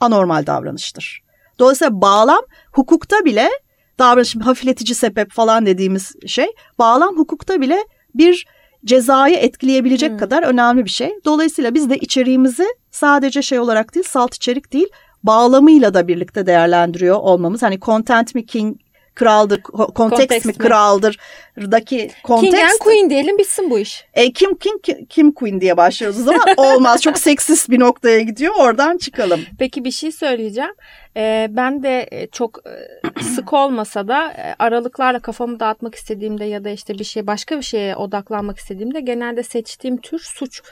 [0.00, 1.22] anormal davranıştır.
[1.58, 2.40] Dolayısıyla bağlam
[2.72, 3.50] hukukta bile
[3.98, 6.46] davranış hafifletici sebep falan dediğimiz şey
[6.78, 7.78] bağlam hukukta bile
[8.14, 8.46] bir
[8.84, 10.18] cezayı etkileyebilecek hmm.
[10.18, 11.12] kadar önemli bir şey.
[11.24, 14.88] Dolayısıyla biz de içeriğimizi sadece şey olarak değil salt içerik değil
[15.22, 17.62] bağlamıyla da birlikte değerlendiriyor olmamız.
[17.62, 18.76] Hani content making
[19.16, 19.62] kraldır,
[19.94, 21.18] kontekst mi kraldır
[21.56, 22.56] daki kontekst.
[22.56, 24.04] King and Queen diyelim bitsin bu iş.
[24.14, 27.02] E, Kim King Kim Queen diye başlıyoruz o zaman olmaz.
[27.02, 29.40] Çok seksist bir noktaya gidiyor oradan çıkalım.
[29.58, 30.74] Peki bir şey söyleyeceğim.
[31.16, 36.64] Ee, ben de e, çok e, sık olmasa da e, aralıklarla kafamı dağıtmak istediğimde ya
[36.64, 40.62] da işte bir şey başka bir şeye odaklanmak istediğimde genelde seçtiğim tür suç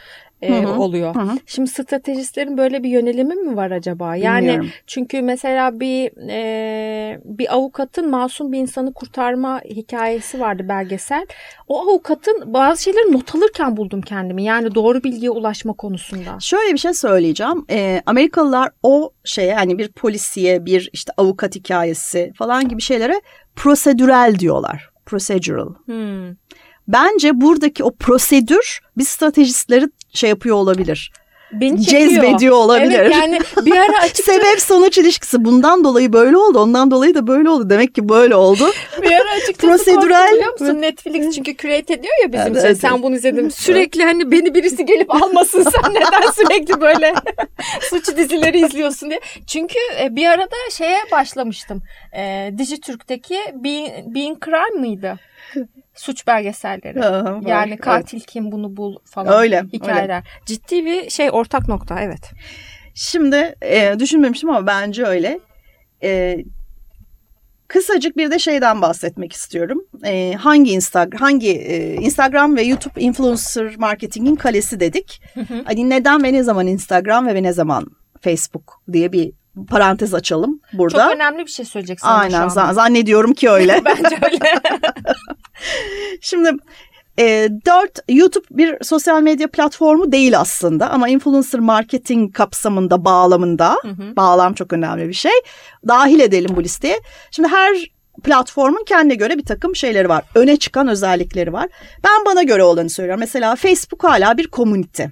[0.42, 0.80] e, hı hı.
[0.80, 1.14] oluyor.
[1.14, 1.28] Hı.
[1.46, 4.16] Şimdi stratejistlerin böyle bir yönelimi mi var acaba?
[4.16, 4.70] Yani Bilmiyorum.
[4.86, 11.26] çünkü mesela bir e, bir avukatın masum bir insanı kurtarma hikayesi vardı belgesel.
[11.68, 14.44] O avukatın bazı şeyleri not alırken buldum kendimi.
[14.44, 16.40] Yani doğru bilgiye ulaşma konusunda.
[16.40, 17.64] Şöyle bir şey söyleyeceğim.
[17.70, 23.20] E, Amerikalılar o şeye yani bir polisiye bir işte avukat hikayesi falan gibi şeylere
[23.56, 24.90] prosedürel diyorlar.
[25.06, 25.74] Procedural.
[25.86, 26.34] Hmm.
[26.88, 31.12] Bence buradaki o prosedür biz stratejistleri şey yapıyor olabilir.
[31.60, 32.10] Beni çekiyor.
[32.10, 32.98] cezbediyor olabilir.
[32.98, 37.26] Evet yani bir ara açıkça Sebep sonuç ilişkisi bundan dolayı böyle oldu ondan dolayı da
[37.26, 38.70] böyle oldu demek ki böyle oldu.
[39.02, 40.80] bir ara açıkçası Prosedürel- biliyor musun?
[40.80, 42.70] Netflix çünkü create ediyor ya bizim Evet, şey.
[42.70, 42.80] evet.
[42.80, 43.48] Sen bunu izledin.
[43.48, 47.14] Sürekli hani beni birisi gelip almasın sen neden sürekli böyle
[47.90, 49.20] suç dizileri izliyorsun diye.
[49.46, 51.82] Çünkü e, bir arada şeye başlamıştım.
[52.16, 55.18] E, Dijitürk'teki Being, Being Crime mıydı?
[55.94, 57.04] Suç belgeselleri.
[57.04, 57.80] Aha, var, Yani evet.
[57.80, 60.24] katil kim bunu bul falan Öyle, hikayeler.
[60.46, 62.30] Ciddi bir şey ortak nokta evet.
[62.94, 65.40] Şimdi e, düşünmemiştim ama bence öyle.
[66.02, 66.38] E,
[67.68, 69.84] kısacık bir de şeyden bahsetmek istiyorum.
[70.04, 75.22] E, hangi Instagram hangi e, Instagram ve YouTube influencer marketingin kalesi dedik.
[75.64, 77.86] Hani neden ve ne zaman Instagram ve ne zaman
[78.20, 79.32] Facebook diye bir
[79.68, 81.04] parantez açalım burada.
[81.04, 82.48] Çok önemli bir şey söyleyeceksin Aynen şu anda.
[82.48, 83.80] zan- zannediyorum ki öyle.
[83.84, 84.38] Bence öyle.
[86.20, 86.50] Şimdi
[87.18, 93.76] e, dört YouTube bir sosyal medya platformu değil aslında ama influencer marketing kapsamında bağlamında
[94.16, 95.32] bağlam çok önemli bir şey.
[95.88, 97.00] Dahil edelim bu listeye.
[97.30, 100.24] Şimdi her platformun kendine göre bir takım şeyleri var.
[100.34, 101.68] Öne çıkan özellikleri var.
[102.04, 103.20] Ben bana göre olanı söylüyorum.
[103.20, 105.10] Mesela Facebook hala bir komünite.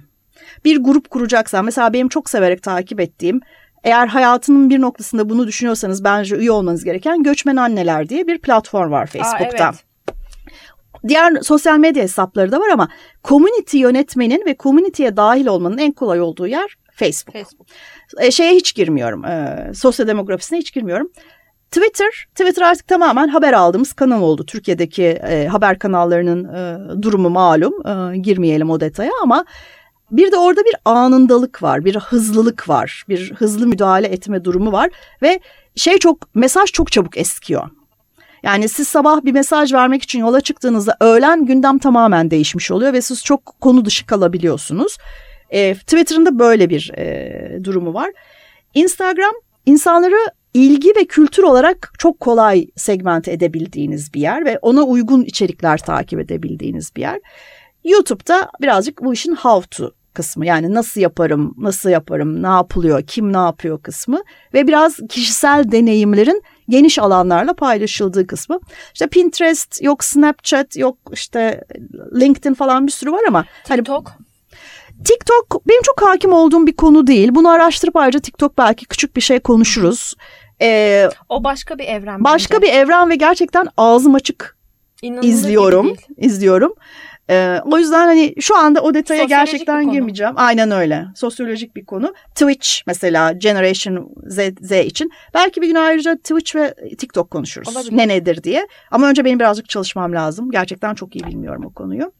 [0.65, 3.41] Bir grup kuracaksan mesela benim çok severek takip ettiğim
[3.85, 8.93] eğer hayatının bir noktasında bunu düşünüyorsanız bence üye olmanız gereken Göçmen Anneler diye bir platform
[8.93, 9.65] var Facebook'ta.
[9.65, 9.85] Aa, evet.
[11.09, 12.89] Diğer sosyal medya hesapları da var ama
[13.25, 17.33] community yönetmenin ve community'ye dahil olmanın en kolay olduğu yer Facebook.
[17.33, 17.67] Facebook.
[18.21, 19.25] E, şeye hiç girmiyorum.
[19.25, 21.11] E, sosyodemografisine hiç girmiyorum.
[21.71, 24.47] Twitter, Twitter artık tamamen haber aldığımız kanal oldu.
[24.47, 27.87] Türkiye'deki e, haber kanallarının e, durumu malum.
[27.87, 29.45] E, girmeyelim o detaya ama
[30.11, 34.91] bir de orada bir anındalık var, bir hızlılık var, bir hızlı müdahale etme durumu var
[35.23, 35.41] ve
[35.77, 37.71] şey çok mesaj çok çabuk eskiyor.
[38.43, 43.03] Yani siz sabah bir mesaj vermek için yola çıktığınızda öğlen gündem tamamen değişmiş oluyor ve
[43.03, 44.99] siz çok konu dışı kalabiliyorsunuz.
[45.51, 48.11] E, Twitter'ın da böyle bir e, durumu var.
[48.75, 49.33] Instagram
[49.67, 50.17] insanları
[50.55, 56.21] ilgi ve kültür olarak çok kolay segmente edebildiğiniz bir yer ve ona uygun içerikler takip
[56.21, 57.21] edebildiğiniz bir yer.
[57.85, 63.33] YouTube'da birazcık bu işin how to kısmı yani nasıl yaparım, nasıl yaparım, ne yapılıyor, kim
[63.33, 64.23] ne yapıyor kısmı
[64.55, 68.61] ve biraz kişisel deneyimlerin geniş alanlarla paylaşıldığı kısmı.
[68.95, 71.65] İşte Pinterest, yok Snapchat, yok işte
[72.21, 74.13] LinkedIn falan bir sürü var ama hani TikTok.
[75.05, 77.29] TikTok benim çok hakim olduğum bir konu değil.
[77.33, 80.15] Bunu araştırıp ayrıca TikTok belki küçük bir şey konuşuruz.
[80.63, 82.25] Ee, O başka bir evren.
[82.25, 82.67] başka bence.
[82.67, 84.57] bir evren ve gerçekten ağzım açık
[85.03, 85.97] İnanılır izliyorum.
[86.17, 86.75] izliyorum.
[87.31, 90.33] Ee, o yüzden hani şu anda o detaya Sosyolojik gerçekten girmeyeceğim.
[90.37, 91.07] Aynen öyle.
[91.15, 92.15] Sosyolojik bir konu.
[92.35, 95.11] Twitch mesela Generation Z, Z için.
[95.35, 97.77] Belki bir gün ayrıca Twitch ve TikTok konuşuruz.
[97.77, 97.97] Olabilir.
[97.97, 98.67] Ne nedir diye.
[98.91, 100.51] Ama önce benim birazcık çalışmam lazım.
[100.51, 102.13] Gerçekten çok iyi bilmiyorum o konuyu.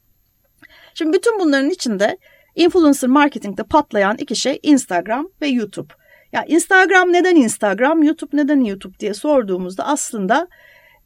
[0.93, 2.17] Şimdi bütün bunların içinde
[2.55, 5.93] influencer marketingde patlayan iki şey Instagram ve YouTube.
[6.31, 10.47] Ya Instagram neden Instagram, YouTube neden YouTube diye sorduğumuzda aslında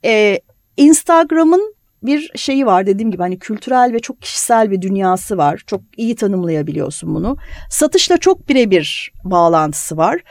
[0.06, 0.40] e,
[0.78, 5.64] Instagram'ın bir şeyi var dediğim gibi hani kültürel ve çok kişisel bir dünyası var.
[5.68, 7.38] Çok iyi tanımlayabiliyorsun bunu.
[7.70, 10.22] Satışla çok birebir bağlantısı var.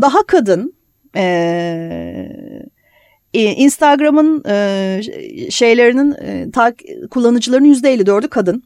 [0.00, 0.74] Daha kadın
[1.16, 1.22] e,
[3.34, 5.00] e, Instagram'ın e,
[5.50, 6.74] şeylerinin e, tak,
[7.10, 8.64] kullanıcılarının %54'ü kadın.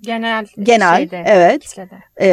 [0.00, 0.46] Genel.
[0.62, 1.76] Genel şeyde, evet.
[2.20, 2.26] Ee,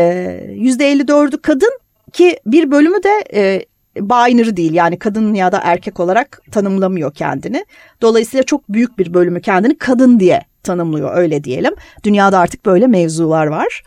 [0.49, 1.79] %54'ü kadın
[2.13, 3.65] ki bir bölümü de e,
[3.95, 7.65] binary değil yani kadın ya da erkek olarak tanımlamıyor kendini.
[8.01, 11.73] Dolayısıyla çok büyük bir bölümü kendini kadın diye tanımlıyor öyle diyelim.
[12.03, 13.83] Dünyada artık böyle mevzular var.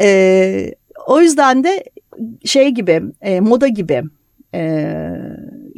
[0.00, 0.74] Ee,
[1.06, 1.84] o yüzden de
[2.44, 4.02] şey gibi e, moda gibi
[4.54, 4.92] e,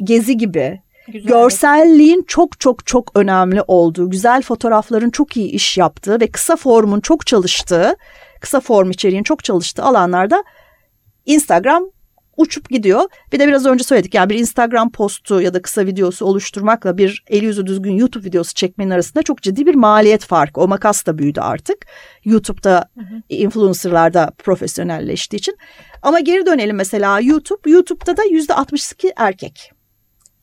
[0.03, 1.27] gezi gibi Güzel.
[1.27, 6.99] görselliğin çok çok çok önemli olduğu, güzel fotoğrafların çok iyi iş yaptığı ve kısa formun
[6.99, 7.95] çok çalıştığı,
[8.41, 10.43] kısa form içeriğin çok çalıştığı alanlarda
[11.25, 11.83] Instagram
[12.37, 13.01] uçup gidiyor.
[13.33, 17.23] Bir de biraz önce söyledik yani bir Instagram postu ya da kısa videosu oluşturmakla bir
[17.27, 20.61] eli yüzü düzgün YouTube videosu çekmenin arasında çok ciddi bir maliyet farkı.
[20.61, 21.85] O makas da büyüdü artık.
[22.25, 22.89] YouTube'da
[23.29, 25.57] influencerlarda profesyonelleştiği için.
[26.01, 27.71] Ama geri dönelim mesela YouTube.
[27.71, 29.71] YouTube'da da %62 erkek.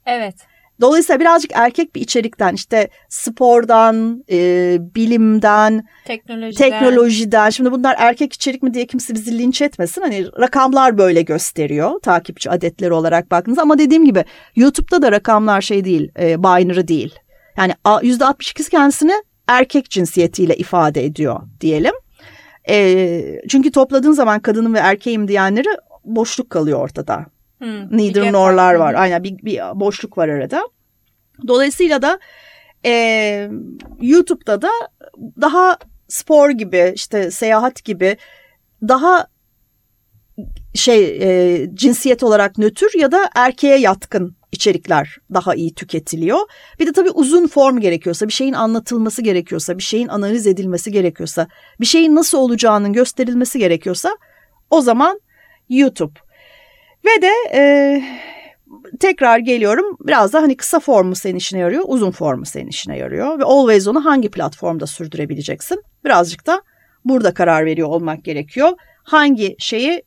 [0.06, 0.49] Evet.
[0.80, 6.70] Dolayısıyla birazcık erkek bir içerikten işte spordan, e, bilimden, Teknolojiden.
[6.70, 7.50] teknolojiden.
[7.50, 10.00] Şimdi bunlar erkek içerik mi diye kimse bizi linç etmesin.
[10.02, 13.62] Hani rakamlar böyle gösteriyor takipçi adetleri olarak baktığınızda.
[13.62, 14.24] Ama dediğim gibi
[14.56, 17.14] YouTube'da da rakamlar şey değil, e, binary değil.
[17.56, 19.12] Yani a- %62'si kendisini
[19.48, 21.94] erkek cinsiyetiyle ifade ediyor diyelim.
[22.68, 25.68] E, çünkü topladığın zaman kadının ve erkeğim diyenleri
[26.04, 27.26] boşluk kalıyor ortada
[27.60, 28.94] Bir neither nor'lar var.
[28.94, 30.68] Aynen bir, bir boşluk var arada.
[31.46, 32.18] Dolayısıyla da
[32.84, 33.50] e,
[34.00, 34.70] YouTube'da da
[35.40, 38.16] daha spor gibi işte seyahat gibi
[38.88, 39.26] daha
[40.74, 46.38] şey e, cinsiyet olarak nötr ya da erkeğe yatkın içerikler daha iyi tüketiliyor.
[46.80, 51.48] Bir de tabii uzun form gerekiyorsa, bir şeyin anlatılması gerekiyorsa, bir şeyin analiz edilmesi gerekiyorsa,
[51.80, 54.16] bir şeyin nasıl olacağının gösterilmesi gerekiyorsa
[54.70, 55.20] o zaman
[55.68, 56.20] YouTube.
[57.04, 58.02] Ve de e,
[59.00, 63.38] tekrar geliyorum biraz da hani kısa formu senin işine yarıyor, uzun formu senin işine yarıyor.
[63.38, 65.82] Ve always onu hangi platformda sürdürebileceksin?
[66.04, 66.62] Birazcık da
[67.04, 68.70] burada karar veriyor olmak gerekiyor.
[69.02, 70.02] Hangi şeyi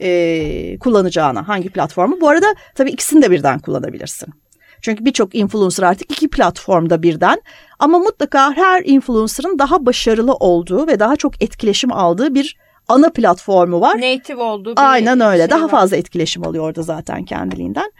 [0.00, 2.20] e, kullanacağına, hangi platformu.
[2.20, 4.28] Bu arada tabii ikisini de birden kullanabilirsin.
[4.80, 7.42] Çünkü birçok influencer artık iki platformda birden
[7.78, 12.56] ama mutlaka her influencer'ın daha başarılı olduğu ve daha çok etkileşim aldığı bir
[12.88, 13.96] ana platformu var.
[13.96, 15.42] Native olduğu bir Aynen öyle.
[15.42, 15.70] şey daha var.
[15.70, 17.92] fazla etkileşim alıyor orada zaten kendiliğinden.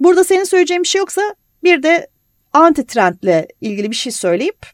[0.00, 1.22] Burada senin söyleyeceğin bir şey yoksa
[1.64, 2.08] bir de
[2.52, 4.66] anti trendle ilgili bir şey söyleyip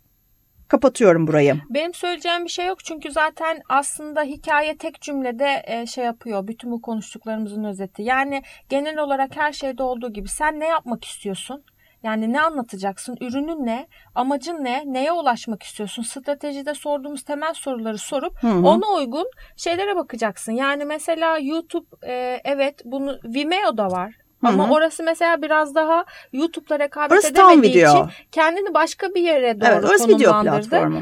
[0.69, 1.57] kapatıyorum burayı.
[1.71, 6.47] Benim söyleyeceğim bir şey yok çünkü zaten aslında hikaye tek cümlede e, şey yapıyor.
[6.49, 8.03] Bütün bu konuştuklarımızın özeti.
[8.03, 11.65] Yani genel olarak her şeyde olduğu gibi sen ne yapmak istiyorsun?
[12.07, 13.17] Yani ne anlatacaksın?
[13.21, 13.87] Ürünün ne?
[14.15, 14.83] Amacın ne?
[14.87, 16.03] Neye ulaşmak istiyorsun?
[16.03, 18.67] Stratejide sorduğumuz temel soruları sorup Hı hı.
[18.67, 20.53] ona uygun şeylere bakacaksın.
[20.53, 24.15] Yani mesela YouTube e, evet bunu Vimeo'da var.
[24.43, 24.73] Ama hı.
[24.73, 27.91] orası mesela biraz daha YouTube'la rekabet Orası tam edemediği video.
[27.91, 31.01] için kendini başka bir yere doğru Evet, orası video platformu.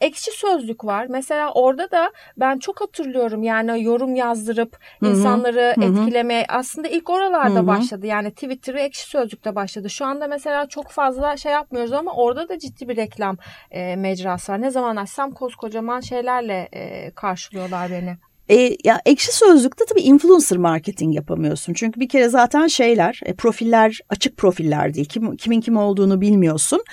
[0.00, 1.06] Ekşi sözlük var.
[1.08, 5.84] Mesela orada da ben çok hatırlıyorum yani yorum yazdırıp Hı hı, insanları hı hı.
[5.84, 7.66] etkilemeye aslında ilk oralarda Hı hı.
[7.66, 8.06] başladı.
[8.06, 9.90] Yani Twitter'ı ekşi sözlükte başladı.
[9.90, 13.36] Şu anda mesela çok fazla şey yapmıyoruz ama orada da ciddi bir reklam
[13.70, 14.62] e, mecrası var.
[14.62, 18.16] Ne zaman açsam koskocaman şeylerle e, karşılıyorlar beni.
[18.50, 21.72] E, ya ekşi sözlükte tabii influencer marketing yapamıyorsun.
[21.74, 25.06] Çünkü bir kere zaten şeyler, e, profiller açık profiller değil.
[25.06, 26.84] Kim, kimin kim olduğunu bilmiyorsun.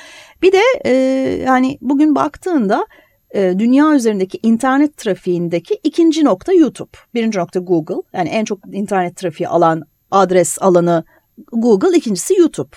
[0.42, 0.92] Bir de e,
[1.46, 2.88] yani bugün baktığında
[3.36, 6.98] e, dünya üzerindeki internet trafiğindeki ikinci nokta YouTube.
[7.14, 8.02] Birinci nokta Google.
[8.14, 11.04] Yani en çok internet trafiği alan adres alanı
[11.52, 11.98] Google.
[11.98, 12.76] ikincisi YouTube.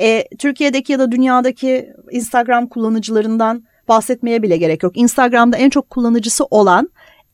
[0.00, 4.96] E, Türkiye'deki ya da dünyadaki Instagram kullanıcılarından bahsetmeye bile gerek yok.
[4.96, 6.90] Instagram'da en çok kullanıcısı olan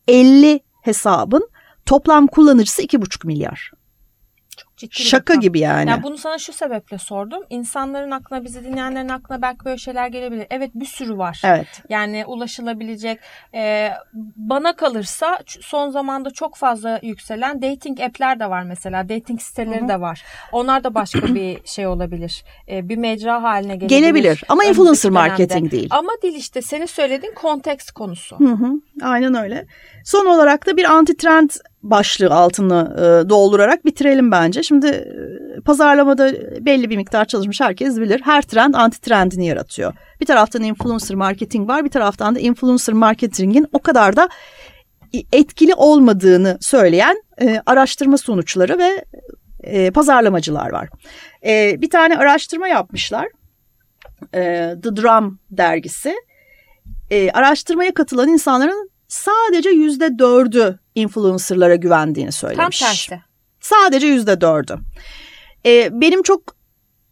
[0.09, 1.49] 50 hesabın
[1.87, 3.71] toplam kullanıcısı 2,5 milyar.
[4.57, 5.41] Çok ciddi Şaka rakam.
[5.41, 5.91] gibi yani.
[5.91, 7.43] Ya bunu sana şu sebeple sordum.
[7.51, 10.47] İnsanların aklına, bizi dinleyenlerin aklına belki böyle şeyler gelebilir.
[10.51, 11.41] Evet bir sürü var.
[11.45, 11.67] Evet.
[11.89, 13.21] Yani ulaşılabilecek.
[13.55, 13.91] Ee,
[14.37, 19.09] bana kalırsa son zamanda çok fazla yükselen dating app'ler de var mesela.
[19.09, 19.89] Dating siteleri Hı hı.
[19.89, 20.25] de var.
[20.53, 22.45] Onlar da başka bir şey olabilir.
[22.69, 24.01] Ee, bir mecra haline gelebilir.
[24.01, 25.29] Gelebilir ama önümüzdeki influencer dönemde.
[25.29, 25.89] marketing değil.
[25.91, 28.39] Ama değil işte senin söylediğin konteks konusu.
[28.41, 29.67] Hı hı, aynen öyle.
[30.09, 31.51] Son olarak da bir anti trend
[31.83, 34.63] başlığı altını e, doldurarak bitirelim bence.
[34.63, 36.33] Şimdi e, pazarlamada
[36.65, 38.21] belli bir miktar çalışmış herkes bilir.
[38.25, 39.95] Her trend anti trendini yaratıyor.
[40.21, 44.29] Bir taraftan influencer marketing var, bir taraftan da influencer marketingin o kadar da
[45.33, 49.05] etkili olmadığını söyleyen e, araştırma sonuçları ve
[49.63, 50.89] e, pazarlamacılar var.
[51.47, 53.27] E, bir tane araştırma yapmışlar.
[54.35, 54.41] E,
[54.83, 56.15] The Drum dergisi.
[57.11, 62.79] E, araştırmaya katılan insanların sadece yüzde dördü influencerlara güvendiğini Tam söylemiş.
[62.81, 63.21] tersi.
[63.61, 64.79] Sadece yüzde dördü.
[65.67, 66.57] E, benim çok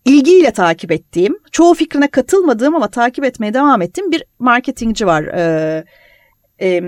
[0.05, 5.23] ilgiyle takip ettiğim, çoğu fikrine katılmadığım ama takip etmeye devam ettiğim bir marketingci var.
[5.23, 5.85] E,
[6.61, 6.81] e,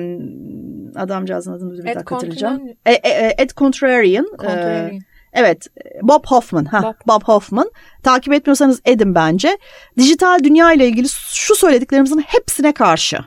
[0.96, 2.68] adamcağızın adını bir Ed dakika hatırlayacağım.
[2.86, 4.26] E, e, e, Ed Contrarian.
[4.48, 4.90] E.
[5.32, 5.66] Evet,
[6.02, 6.64] Bob Hoffman.
[6.64, 6.94] Ha, Bob.
[7.06, 7.22] Bob.
[7.22, 7.70] Hoffman.
[8.02, 9.59] Takip etmiyorsanız edin bence.
[9.96, 13.18] Dijital dünya ile ilgili şu söylediklerimizin hepsine karşı.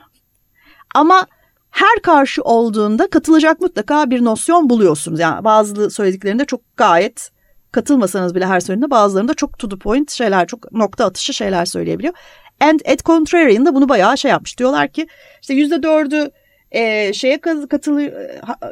[0.94, 1.26] Ama
[1.72, 5.20] her karşı olduğunda katılacak mutlaka bir nosyon buluyorsunuz.
[5.20, 7.30] Yani bazı söylediklerinde çok gayet
[7.72, 12.14] katılmasanız bile her söylediğinde bazılarında çok to the point şeyler, çok nokta atışı şeyler söyleyebiliyor.
[12.60, 14.58] And Ed Contrarian da bunu bayağı şey yapmış.
[14.58, 15.06] Diyorlar ki
[15.40, 16.30] işte yüzde dördü
[16.70, 18.12] e, şeye katılıyor,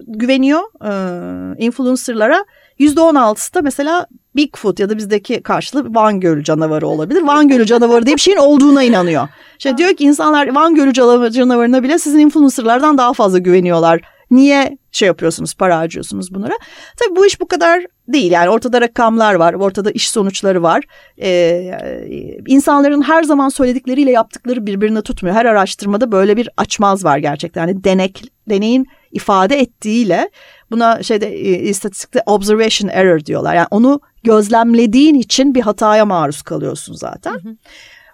[0.07, 2.45] güveniyor e, influencerlara.
[2.81, 4.07] %16'sı da mesela
[4.37, 7.23] Bigfoot ya da bizdeki karşılığı Van Gölü canavarı olabilir.
[7.23, 9.29] Van Gölü canavarı diye bir şeyin olduğuna inanıyor.
[9.59, 10.93] İşte diyor ki insanlar Van Gölü
[11.33, 14.01] canavarına bile sizin influencerlardan daha fazla güveniyorlar.
[14.31, 16.53] Niye şey yapıyorsunuz, para harcıyorsunuz bunlara?
[16.97, 18.33] Tabii bu iş bu kadar değil.
[18.33, 20.85] Yani ortada rakamlar var, ortada iş sonuçları var.
[21.23, 21.79] Ee,
[22.47, 25.37] insanların her zaman söyledikleriyle yaptıkları birbirine tutmuyor.
[25.37, 27.69] Her araştırmada böyle bir açmaz var gerçekten.
[27.69, 30.31] Yani denek, deneyin ifade ettiğiyle
[30.71, 33.55] buna şeyde e, istatistikte observation error diyorlar.
[33.55, 37.33] Yani onu gözlemlediğin için bir hataya maruz kalıyorsun zaten.
[37.33, 37.57] Hı hı.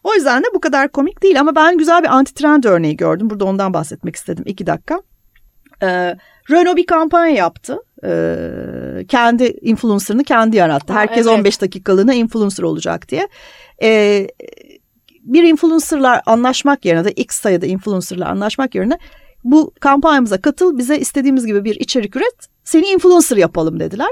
[0.05, 3.31] O yüzden de bu kadar komik değil ama ben güzel bir anti trend örneği gördüm.
[3.31, 5.03] Burada ondan bahsetmek istedim iki dakika.
[5.83, 6.17] Ee,
[6.51, 7.79] Renault bir kampanya yaptı.
[8.05, 10.93] Ee, kendi influencer'ını kendi yarattı.
[10.93, 11.39] Ha, Herkes evet.
[11.39, 13.29] 15 dakikalığına influencer olacak diye.
[13.83, 14.29] Ee,
[15.23, 18.99] bir influencer'lar anlaşmak yerine de X sayıda influencer'la anlaşmak yerine
[19.51, 24.09] bu kampanyamıza katıl bize istediğimiz gibi bir içerik üret seni influencer yapalım dediler.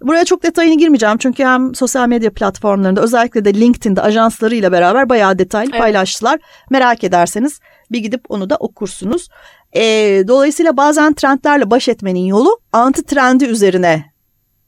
[0.00, 5.38] Buraya çok detayına girmeyeceğim çünkü hem sosyal medya platformlarında özellikle de LinkedIn'de ajanslarıyla beraber bayağı
[5.38, 5.80] detaylı Evet.
[5.80, 6.40] paylaştılar.
[6.70, 7.60] Merak ederseniz
[7.92, 9.28] bir gidip onu da okursunuz.
[9.76, 14.04] Ee, dolayısıyla bazen trendlerle baş etmenin yolu anti trendi üzerine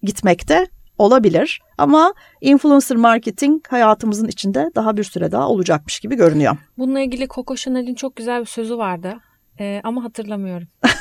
[0.02, 0.66] gitmekte
[0.98, 1.60] olabilir.
[1.78, 6.56] Ama influencer marketing hayatımızın içinde daha bir süre daha olacakmış gibi görünüyor.
[6.78, 9.14] Bununla ilgili Coco Chanel'in çok güzel bir sözü vardı.
[9.61, 10.68] Ee, ama hatırlamıyorum.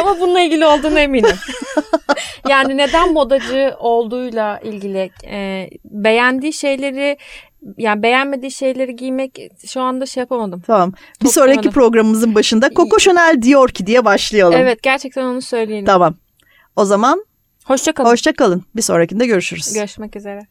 [0.00, 1.36] ama bununla ilgili olduğunu eminim.
[2.48, 7.18] yani neden modacı olduğuyla ilgili e, beğendiği şeyleri
[7.76, 10.62] yani beğenmediği şeyleri giymek şu anda şey yapamadım.
[10.66, 10.92] Tamam.
[11.20, 14.54] Bir Çok sonraki programımızın başında Coco Chanel diyor ki diye başlayalım.
[14.60, 15.86] Evet gerçekten onu söyleyelim.
[15.86, 16.14] Tamam.
[16.76, 17.24] O zaman
[17.64, 18.08] Hoşça kalın.
[18.10, 18.64] hoşça kalın.
[18.76, 19.72] Bir sonrakinde görüşürüz.
[19.74, 20.46] Görüşmek üzere.